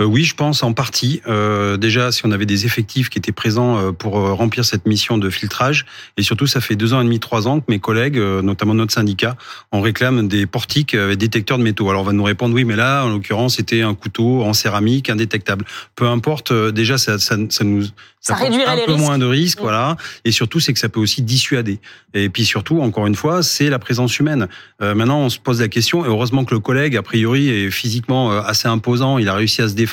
Euh, 0.02 0.06
oui, 0.06 0.24
je 0.24 0.34
pense 0.34 0.64
en 0.64 0.74
partie. 0.74 1.22
Euh, 1.28 1.76
déjà, 1.78 2.12
si 2.12 2.26
on 2.26 2.32
avait 2.32 2.46
des 2.46 2.66
effectifs 2.66 3.10
qui 3.10 3.18
étaient 3.18 3.32
présents 3.34 3.78
euh, 3.78 3.92
pour 3.92 4.18
euh, 4.18 4.34
remplir 4.34 4.64
cette 4.64 4.86
mission 4.86 5.18
de 5.18 5.30
filtrage, 5.30 5.86
et 6.18 6.24
surtout, 6.24 6.48
ça 6.48 6.62
fait 6.62 6.76
deux 6.76 6.94
ans 6.94 7.02
et 7.02 7.04
demi, 7.04 7.20
trois 7.20 7.48
ans 7.48 7.60
que 7.60 7.66
mes 7.68 7.80
collègues, 7.80 8.18
euh, 8.18 8.42
notamment 8.42 8.74
notre 8.74 8.94
syndicat, 8.94 9.36
on 9.72 9.82
réclame 9.82 10.28
des 10.28 10.46
portiques 10.46 10.96
avec 10.96 11.18
détecteurs 11.18 11.58
de 11.58 11.64
métaux. 11.64 11.90
Alors, 11.90 12.04
on 12.04 12.06
va 12.06 12.14
nous 12.14 12.24
répondre 12.24 12.56
oui, 12.56 12.64
mais 12.64 12.78
là, 12.78 13.04
en 13.04 13.10
l'occurrence, 13.10 13.58
c'était 13.58 13.82
un 13.82 13.94
couteau 13.94 14.44
en 14.44 14.54
céramique 14.54 15.10
indétectable. 15.10 15.66
Peu 15.96 16.08
importe. 16.08 16.52
euh, 16.52 16.72
déjà, 16.72 16.98
ça, 16.98 17.20
ça, 17.20 17.36
ça 17.50 17.64
nous 17.66 17.84
Ça 18.22 18.36
réduirait 18.36 18.72
un 18.72 18.76
les 18.76 18.86
peu 18.86 18.94
risques. 18.94 19.04
moins 19.04 19.18
de 19.18 19.26
risques, 19.26 19.60
voilà. 19.60 19.98
Et 20.24 20.32
surtout, 20.32 20.62
c'est 20.62 20.72
que 20.72 20.80
ça 20.80 20.88
peut 20.88 21.02
aussi 21.02 21.22
dissuader. 21.22 21.80
Et 22.14 22.30
puis 22.30 22.46
surtout, 22.46 22.82
encore 22.82 23.06
une 23.06 23.16
fois, 23.16 23.44
c'est 23.44 23.70
la 23.70 23.80
présence 23.80 24.18
humaine. 24.20 24.48
Euh, 24.82 24.96
maintenant, 24.96 25.20
on 25.20 25.30
se 25.30 25.40
pose 25.40 25.60
la 25.60 25.68
question, 25.68 26.06
et 26.06 26.08
heureusement 26.08 26.46
que 26.46 26.54
le 26.54 26.62
collègue, 26.62 26.96
a 26.96 27.02
priori, 27.04 27.50
est 27.50 27.70
physiquement 27.70 28.32
assez 28.32 28.68
imposant, 28.70 29.18
il 29.18 29.28
a 29.28 29.36
réussi 29.36 29.62
à 29.62 29.68
se 29.68 29.74
défendre. 29.74 29.89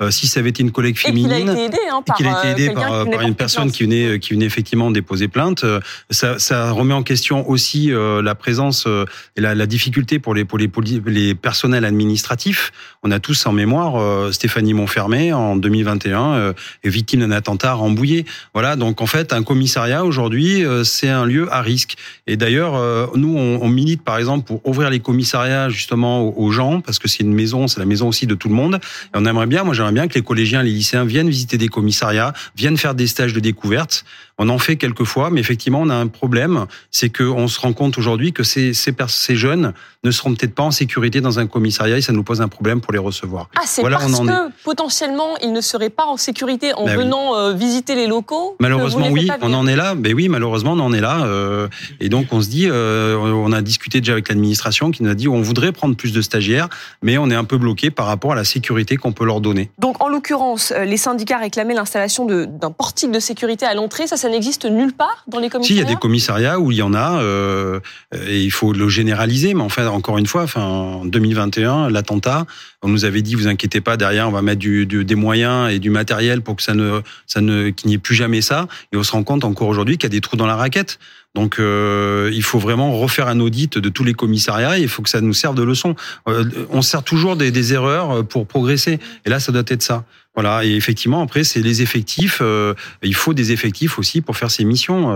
Euh, 0.00 0.10
si 0.10 0.26
ça 0.26 0.40
avait 0.40 0.50
été 0.50 0.62
une 0.62 0.72
collègue 0.72 0.96
Et 0.98 1.12
qu'il 1.12 1.26
a 1.26 1.28
féminine, 1.28 1.50
été 1.50 1.64
aidé 1.64 1.78
hein, 1.90 2.00
et 2.00 2.04
par, 2.04 2.16
qu'il 2.16 2.26
a 2.26 2.38
été 2.38 2.48
euh, 2.48 2.52
aidé 2.52 2.66
quelqu'un 2.66 2.80
par, 2.80 3.10
par 3.10 3.20
une 3.22 3.34
personne 3.34 3.70
qui 3.70 3.84
venait, 3.84 4.18
qui 4.18 4.32
venait 4.32 4.46
effectivement 4.46 4.90
déposer 4.90 5.28
plainte, 5.28 5.64
euh, 5.64 5.80
ça, 6.10 6.38
ça 6.38 6.70
remet 6.70 6.94
en 6.94 7.02
question 7.02 7.48
aussi 7.48 7.92
euh, 7.92 8.22
la 8.22 8.34
présence 8.34 8.84
euh, 8.86 9.04
et 9.36 9.40
la, 9.40 9.54
la 9.54 9.66
difficulté 9.66 10.18
pour 10.18 10.34
les 10.34 10.44
pour 10.44 10.58
les, 10.58 11.34
personnels 11.34 11.84
administratifs. 11.84 12.72
On 13.02 13.10
a 13.10 13.18
tous 13.18 13.46
en 13.46 13.52
mémoire 13.52 13.96
euh, 13.96 14.32
Stéphanie 14.32 14.74
Montfermé 14.74 15.32
en 15.32 15.56
2021 15.56 16.34
euh, 16.34 16.52
est 16.82 16.88
victime 16.88 17.20
d'un 17.20 17.30
attentat 17.30 17.70
à 17.70 17.74
Rambouillet. 17.74 18.24
Voilà, 18.54 18.76
donc 18.76 19.00
en 19.00 19.06
fait 19.06 19.32
un 19.32 19.42
commissariat 19.42 20.04
aujourd'hui 20.04 20.64
euh, 20.64 20.84
c'est 20.84 21.08
un 21.08 21.24
lieu 21.24 21.52
à 21.52 21.60
risque. 21.60 21.96
Et 22.26 22.36
d'ailleurs 22.36 22.74
euh, 22.76 23.06
nous 23.14 23.36
on, 23.36 23.60
on 23.62 23.68
milite 23.68 24.02
par 24.02 24.18
exemple 24.18 24.46
pour 24.46 24.66
ouvrir 24.66 24.90
les 24.90 25.00
commissariats 25.00 25.68
justement 25.68 26.22
aux, 26.22 26.34
aux 26.36 26.50
gens 26.50 26.80
parce 26.80 26.98
que 26.98 27.08
c'est 27.08 27.22
une 27.22 27.34
maison, 27.34 27.68
c'est 27.68 27.80
la 27.80 27.86
maison 27.86 28.08
aussi 28.08 28.26
de 28.26 28.34
tout 28.34 28.48
le 28.48 28.54
monde. 28.54 28.76
Et 28.76 29.16
on 29.18 29.25
aimerait 29.26 29.46
bien, 29.46 29.64
moi 29.64 29.74
j'aimerais 29.74 29.92
bien 29.92 30.08
que 30.08 30.14
les 30.14 30.22
collégiens, 30.22 30.62
les 30.62 30.70
lycéens 30.70 31.04
viennent 31.04 31.28
visiter 31.28 31.58
des 31.58 31.68
commissariats, 31.68 32.32
viennent 32.56 32.76
faire 32.76 32.94
des 32.94 33.06
stages 33.06 33.32
de 33.32 33.40
découverte. 33.40 34.04
On 34.38 34.48
en 34.50 34.58
fait 34.58 34.76
quelques 34.76 35.04
fois, 35.04 35.30
mais 35.30 35.40
effectivement 35.40 35.80
on 35.80 35.88
a 35.88 35.94
un 35.94 36.08
problème, 36.08 36.66
c'est 36.90 37.08
qu'on 37.08 37.48
se 37.48 37.58
rend 37.58 37.72
compte 37.72 37.96
aujourd'hui 37.96 38.32
que 38.34 38.42
ces, 38.42 38.74
ces, 38.74 38.92
pers- 38.92 39.08
ces 39.08 39.34
jeunes 39.36 39.72
ne 40.04 40.10
seront 40.10 40.34
peut-être 40.34 40.54
pas 40.54 40.62
en 40.62 40.70
sécurité 40.70 41.20
dans 41.22 41.38
un 41.38 41.46
commissariat 41.46 41.96
et 41.96 42.02
ça 42.02 42.12
nous 42.12 42.22
pose 42.22 42.40
un 42.42 42.48
problème 42.48 42.80
pour 42.82 42.92
les 42.92 42.98
recevoir. 42.98 43.48
Ah, 43.56 43.62
c'est 43.64 43.80
Voilà, 43.80 43.96
parce 43.96 44.12
on 44.12 44.24
en 44.24 44.26
que 44.26 44.52
potentiellement, 44.62 45.36
il 45.42 45.52
ne 45.52 45.60
serait 45.62 45.88
pas 45.90 46.04
en 46.06 46.16
sécurité 46.18 46.74
en 46.74 46.84
Bah 46.84 46.96
venant 46.96 47.34
euh, 47.36 47.54
visiter 47.54 47.94
les 47.94 48.06
locaux. 48.06 48.56
Malheureusement, 48.60 49.08
oui, 49.10 49.28
on 49.40 49.54
en 49.54 49.66
est 49.66 49.74
là. 49.74 49.94
Mais 49.94 50.12
oui, 50.12 50.28
malheureusement, 50.28 50.72
on 50.72 50.80
en 50.80 50.92
est 50.92 51.00
là. 51.00 51.24
euh, 51.26 51.66
et 51.98 52.08
donc, 52.08 52.26
on 52.32 52.40
se 52.42 52.48
dit, 52.48 52.66
euh, 52.68 53.16
on 53.16 53.52
a 53.52 53.62
discuté 53.62 54.00
déjà 54.00 54.12
avec 54.12 54.28
l'administration 54.28 54.90
qui 54.90 55.02
nous 55.02 55.10
a 55.10 55.14
dit, 55.14 55.28
on 55.28 55.40
voudrait 55.40 55.72
prendre 55.72 55.96
plus 55.96 56.12
de 56.12 56.20
stagiaires, 56.20 56.68
mais 57.02 57.16
on 57.18 57.30
est 57.30 57.34
un 57.34 57.44
peu 57.44 57.56
bloqué 57.58 57.90
par 57.90 58.06
rapport 58.06 58.32
à 58.32 58.34
la 58.36 58.44
sécurité 58.44 58.96
qu'on 58.96 59.12
peut 59.12 59.24
leur 59.24 59.40
donner. 59.40 59.70
Donc, 59.78 60.02
en 60.02 60.08
l'occurrence, 60.08 60.72
les 60.84 60.98
syndicats 60.98 61.38
réclamaient 61.38 61.74
l'installation 61.74 62.26
d'un 62.26 62.70
portique 62.70 63.10
de 63.10 63.20
sécurité 63.20 63.64
à 63.66 63.74
l'entrée. 63.74 64.06
Ça, 64.06 64.16
ça 64.16 64.25
n'existe 64.28 64.64
nulle 64.66 64.92
part 64.92 65.24
dans 65.26 65.38
les 65.38 65.48
Si, 65.62 65.72
il 65.74 65.76
y 65.76 65.80
commissariats 65.80 65.82
a 65.82 65.94
des 65.94 65.96
commissariats 66.00 66.58
où 66.60 66.72
il 66.72 66.78
y 66.78 66.82
en 66.82 66.94
a, 66.94 67.20
euh, 67.20 67.80
et 68.26 68.42
il 68.42 68.50
faut 68.50 68.72
le 68.72 68.88
généraliser. 68.88 69.54
Mais 69.54 69.62
enfin, 69.62 69.86
encore 69.88 70.18
une 70.18 70.26
fois, 70.26 70.42
enfin, 70.42 70.62
en 70.62 71.04
2021, 71.04 71.90
l'attentat, 71.90 72.46
on 72.82 72.88
nous 72.88 73.04
avait 73.04 73.22
dit, 73.22 73.34
vous 73.34 73.48
inquiétez 73.48 73.80
pas, 73.80 73.96
derrière, 73.96 74.28
on 74.28 74.32
va 74.32 74.42
mettre 74.42 74.58
du, 74.60 74.86
du- 74.86 75.04
des 75.04 75.14
moyens 75.14 75.70
et 75.72 75.78
du 75.78 75.90
matériel 75.90 76.42
pour 76.42 76.56
que 76.56 76.62
ça 76.62 76.74
ne, 76.74 77.00
ça 77.26 77.40
ne, 77.40 77.70
qu'il 77.70 77.88
n'y 77.88 77.94
ait 77.94 77.98
plus 77.98 78.14
jamais 78.14 78.40
ça. 78.40 78.68
Et 78.92 78.96
on 78.96 79.02
se 79.02 79.12
rend 79.12 79.22
compte 79.24 79.44
encore 79.44 79.68
aujourd'hui 79.68 79.98
qu'il 79.98 80.04
y 80.08 80.12
a 80.12 80.16
des 80.16 80.20
trous 80.20 80.36
dans 80.36 80.46
la 80.46 80.56
raquette. 80.56 80.98
Donc, 81.36 81.58
euh, 81.58 82.30
il 82.32 82.42
faut 82.42 82.58
vraiment 82.58 82.96
refaire 82.98 83.28
un 83.28 83.40
audit 83.40 83.76
de 83.76 83.88
tous 83.90 84.04
les 84.04 84.14
commissariats. 84.14 84.78
Et 84.78 84.80
il 84.80 84.88
faut 84.88 85.02
que 85.02 85.10
ça 85.10 85.20
nous 85.20 85.34
serve 85.34 85.54
de 85.54 85.62
leçon. 85.62 85.94
Euh, 86.28 86.46
on 86.70 86.80
sert 86.80 87.02
toujours 87.02 87.36
des, 87.36 87.50
des 87.50 87.74
erreurs 87.74 88.26
pour 88.26 88.46
progresser. 88.46 88.98
Et 89.26 89.28
là, 89.28 89.38
ça 89.38 89.52
doit 89.52 89.62
être 89.66 89.82
ça. 89.82 90.06
Voilà. 90.34 90.64
Et 90.64 90.74
effectivement, 90.74 91.20
après, 91.20 91.44
c'est 91.44 91.60
les 91.60 91.82
effectifs. 91.82 92.38
euh, 92.40 92.72
il 93.02 93.14
faut 93.14 93.34
des 93.34 93.52
effectifs 93.52 93.98
aussi 93.98 94.22
pour 94.22 94.34
faire 94.34 94.50
ces 94.50 94.64
missions. 94.64 95.14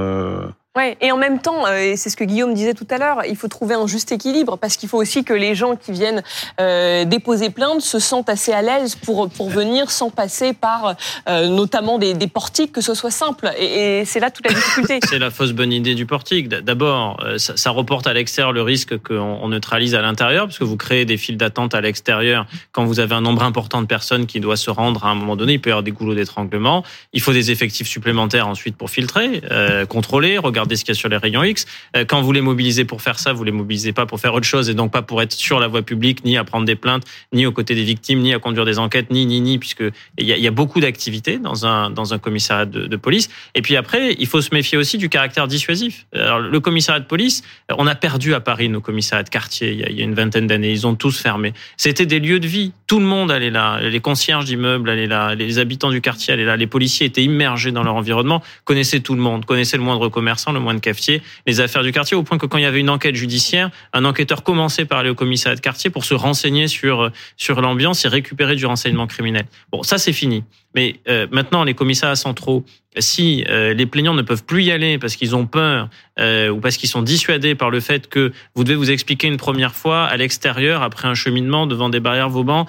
Ouais, 0.76 0.96
et 1.00 1.10
en 1.10 1.16
même 1.16 1.40
temps, 1.40 1.66
euh, 1.66 1.78
et 1.78 1.96
c'est 1.96 2.10
ce 2.10 2.16
que 2.16 2.22
Guillaume 2.22 2.54
disait 2.54 2.74
tout 2.74 2.86
à 2.90 2.98
l'heure, 2.98 3.22
il 3.28 3.34
faut 3.34 3.48
trouver 3.48 3.74
un 3.74 3.88
juste 3.88 4.12
équilibre 4.12 4.56
parce 4.56 4.76
qu'il 4.76 4.88
faut 4.88 4.98
aussi 4.98 5.24
que 5.24 5.34
les 5.34 5.56
gens 5.56 5.74
qui 5.74 5.90
viennent 5.90 6.22
euh, 6.60 7.04
déposer 7.04 7.50
plainte 7.50 7.80
se 7.80 7.98
sentent 7.98 8.28
assez 8.28 8.52
à 8.52 8.62
l'aise 8.62 8.94
pour 8.94 9.28
pour 9.28 9.50
venir 9.50 9.90
sans 9.90 10.10
passer 10.10 10.52
par 10.52 10.94
euh, 11.28 11.48
notamment 11.48 11.98
des, 11.98 12.14
des 12.14 12.28
portiques, 12.28 12.70
que 12.70 12.82
ce 12.82 12.94
soit 12.94 13.10
simple. 13.10 13.50
Et, 13.58 14.02
et 14.02 14.04
c'est 14.04 14.20
là 14.20 14.30
toute 14.30 14.46
la 14.46 14.54
difficulté. 14.54 15.00
C'est 15.08 15.18
la 15.18 15.32
fausse 15.32 15.50
bonne 15.50 15.72
idée 15.72 15.96
du 15.96 16.06
portique. 16.06 16.48
D'abord, 16.48 17.20
euh, 17.24 17.36
ça, 17.38 17.56
ça 17.56 17.70
reporte 17.70 18.06
à 18.06 18.12
l'extérieur 18.12 18.52
le 18.52 18.62
risque 18.62 18.96
qu'on 19.02 19.40
on 19.42 19.48
neutralise 19.48 19.96
à 19.96 20.02
l'intérieur, 20.02 20.46
parce 20.46 20.60
que 20.60 20.64
vous 20.64 20.76
créez 20.76 21.04
des 21.04 21.16
files 21.16 21.36
d'attente 21.36 21.74
à 21.74 21.80
l'extérieur 21.80 22.46
quand 22.70 22.84
vous 22.84 23.00
avez 23.00 23.16
un 23.16 23.22
nombre 23.22 23.42
important 23.42 23.82
de 23.82 23.88
personnes 23.88 24.26
qui 24.26 24.38
doivent 24.38 24.56
se 24.56 24.70
rendre 24.70 25.04
à 25.04 25.08
un 25.08 25.16
moment 25.16 25.34
donné. 25.34 25.54
Il 25.54 25.60
peut 25.60 25.70
y 25.70 25.72
avoir 25.72 25.82
des 25.82 25.90
goulots 25.90 26.14
d'étranglement. 26.14 26.84
Il 27.12 27.20
faut 27.20 27.32
des 27.32 27.50
effectifs 27.50 27.88
supplémentaires 27.88 28.46
ensuite 28.46 28.76
pour 28.76 28.88
filtrer, 28.88 29.42
euh, 29.50 29.84
contrôler, 29.84 30.38
regarder 30.38 30.59
ce 30.68 30.84
qu'il 30.84 30.94
y 30.94 30.96
a 30.96 30.98
sur 30.98 31.08
les 31.08 31.16
rayons 31.16 31.42
X. 31.42 31.66
Euh, 31.96 32.04
quand 32.04 32.20
vous 32.22 32.32
les 32.32 32.40
mobilisez 32.40 32.84
pour 32.84 33.02
faire 33.02 33.18
ça, 33.18 33.32
vous 33.32 33.44
les 33.44 33.52
mobilisez 33.52 33.92
pas 33.92 34.06
pour 34.06 34.20
faire 34.20 34.34
autre 34.34 34.46
chose, 34.46 34.70
et 34.70 34.74
donc 34.74 34.92
pas 34.92 35.02
pour 35.02 35.22
être 35.22 35.32
sur 35.32 35.60
la 35.60 35.68
voie 35.68 35.82
publique, 35.82 36.24
ni 36.24 36.36
à 36.36 36.44
prendre 36.44 36.66
des 36.66 36.76
plaintes, 36.76 37.04
ni 37.32 37.46
aux 37.46 37.52
côtés 37.52 37.74
des 37.74 37.84
victimes, 37.84 38.20
ni 38.20 38.34
à 38.34 38.38
conduire 38.38 38.64
des 38.64 38.78
enquêtes, 38.78 39.10
ni 39.10 39.26
ni 39.26 39.40
ni, 39.40 39.58
puisque 39.58 39.84
il 40.18 40.26
y 40.26 40.46
a, 40.46 40.50
beaucoup 40.50 40.80
d'activités 40.80 41.38
dans 41.38 41.64
un 41.64 41.90
dans 41.90 42.12
un 42.12 42.18
commissariat 42.18 42.66
de, 42.66 42.96
police. 42.96 43.30
Et 43.54 43.62
puis 43.62 43.76
après, 43.76 44.14
il 44.18 44.26
faut 44.26 44.40
se 44.40 44.52
méfier 44.52 44.76
aussi 44.76 44.98
du 44.98 45.08
caractère 45.08 45.46
dissuasif. 45.48 46.06
Alors, 46.12 46.40
le 46.40 46.60
commissariat 46.60 47.00
de 47.00 47.06
police, 47.06 47.42
on 47.70 47.86
a 47.86 47.94
perdu 47.94 48.34
à 48.34 48.40
Paris 48.40 48.68
nos 48.68 48.80
commissariats 48.80 49.22
de 49.22 49.30
quartier 49.30 49.72
il 49.72 49.80
y 49.80 49.84
a, 49.84 49.90
il 49.90 49.98
y 49.98 50.02
a 50.02 50.04
une 50.04 50.14
vingtaine 50.14 50.46
d'années. 50.46 50.70
Ils 50.70 50.86
ont 50.86 50.94
tous 50.94 51.18
fermé. 51.18 51.52
C'était 51.76 52.06
des 52.06 52.20
lieux 52.20 52.40
de 52.40 52.46
vie. 52.46 52.72
Tout 52.90 52.98
le 52.98 53.06
monde 53.06 53.30
allait 53.30 53.50
là. 53.50 53.78
Les 53.80 54.00
concierges 54.00 54.46
d'immeubles 54.46 54.90
allaient 54.90 55.06
là. 55.06 55.36
Les 55.36 55.60
habitants 55.60 55.90
du 55.90 56.00
quartier 56.00 56.34
allaient 56.34 56.44
là. 56.44 56.56
Les 56.56 56.66
policiers 56.66 57.06
étaient 57.06 57.22
immergés 57.22 57.70
dans 57.70 57.84
leur 57.84 57.94
environnement, 57.94 58.42
connaissaient 58.64 58.98
tout 58.98 59.14
le 59.14 59.20
monde, 59.20 59.44
connaissaient 59.44 59.76
le 59.76 59.84
moindre 59.84 60.08
commerçant, 60.08 60.50
le 60.50 60.58
moindre 60.58 60.80
cafetier, 60.80 61.22
les 61.46 61.60
affaires 61.60 61.84
du 61.84 61.92
quartier, 61.92 62.16
au 62.16 62.24
point 62.24 62.36
que 62.36 62.46
quand 62.46 62.58
il 62.58 62.62
y 62.62 62.66
avait 62.66 62.80
une 62.80 62.90
enquête 62.90 63.14
judiciaire, 63.14 63.70
un 63.92 64.04
enquêteur 64.04 64.42
commençait 64.42 64.86
par 64.86 64.98
aller 64.98 65.10
au 65.10 65.14
commissariat 65.14 65.54
de 65.54 65.60
quartier 65.60 65.88
pour 65.88 66.04
se 66.04 66.14
renseigner 66.14 66.66
sur, 66.66 67.12
sur 67.36 67.60
l'ambiance 67.60 68.04
et 68.06 68.08
récupérer 68.08 68.56
du 68.56 68.66
renseignement 68.66 69.06
criminel. 69.06 69.44
Bon, 69.70 69.84
ça 69.84 69.96
c'est 69.96 70.12
fini. 70.12 70.42
Mais 70.74 71.00
euh, 71.08 71.26
maintenant, 71.30 71.64
les 71.64 71.74
commissariats 71.74 72.16
centraux, 72.16 72.64
si 72.98 73.44
euh, 73.48 73.72
les 73.72 73.86
plaignants 73.86 74.14
ne 74.14 74.22
peuvent 74.22 74.44
plus 74.44 74.64
y 74.64 74.72
aller 74.72 74.98
parce 74.98 75.14
qu'ils 75.14 75.36
ont 75.36 75.46
peur 75.46 75.88
euh, 76.18 76.48
ou 76.48 76.58
parce 76.58 76.76
qu'ils 76.76 76.88
sont 76.88 77.02
dissuadés 77.02 77.54
par 77.54 77.70
le 77.70 77.78
fait 77.78 78.08
que 78.08 78.32
vous 78.56 78.64
devez 78.64 78.74
vous 78.74 78.90
expliquer 78.90 79.28
une 79.28 79.36
première 79.36 79.76
fois 79.76 80.04
à 80.06 80.16
l'extérieur 80.16 80.82
après 80.82 81.06
un 81.06 81.14
cheminement 81.14 81.68
devant 81.68 81.88
des 81.88 82.00
barrières 82.00 82.28
Vauban, 82.28 82.66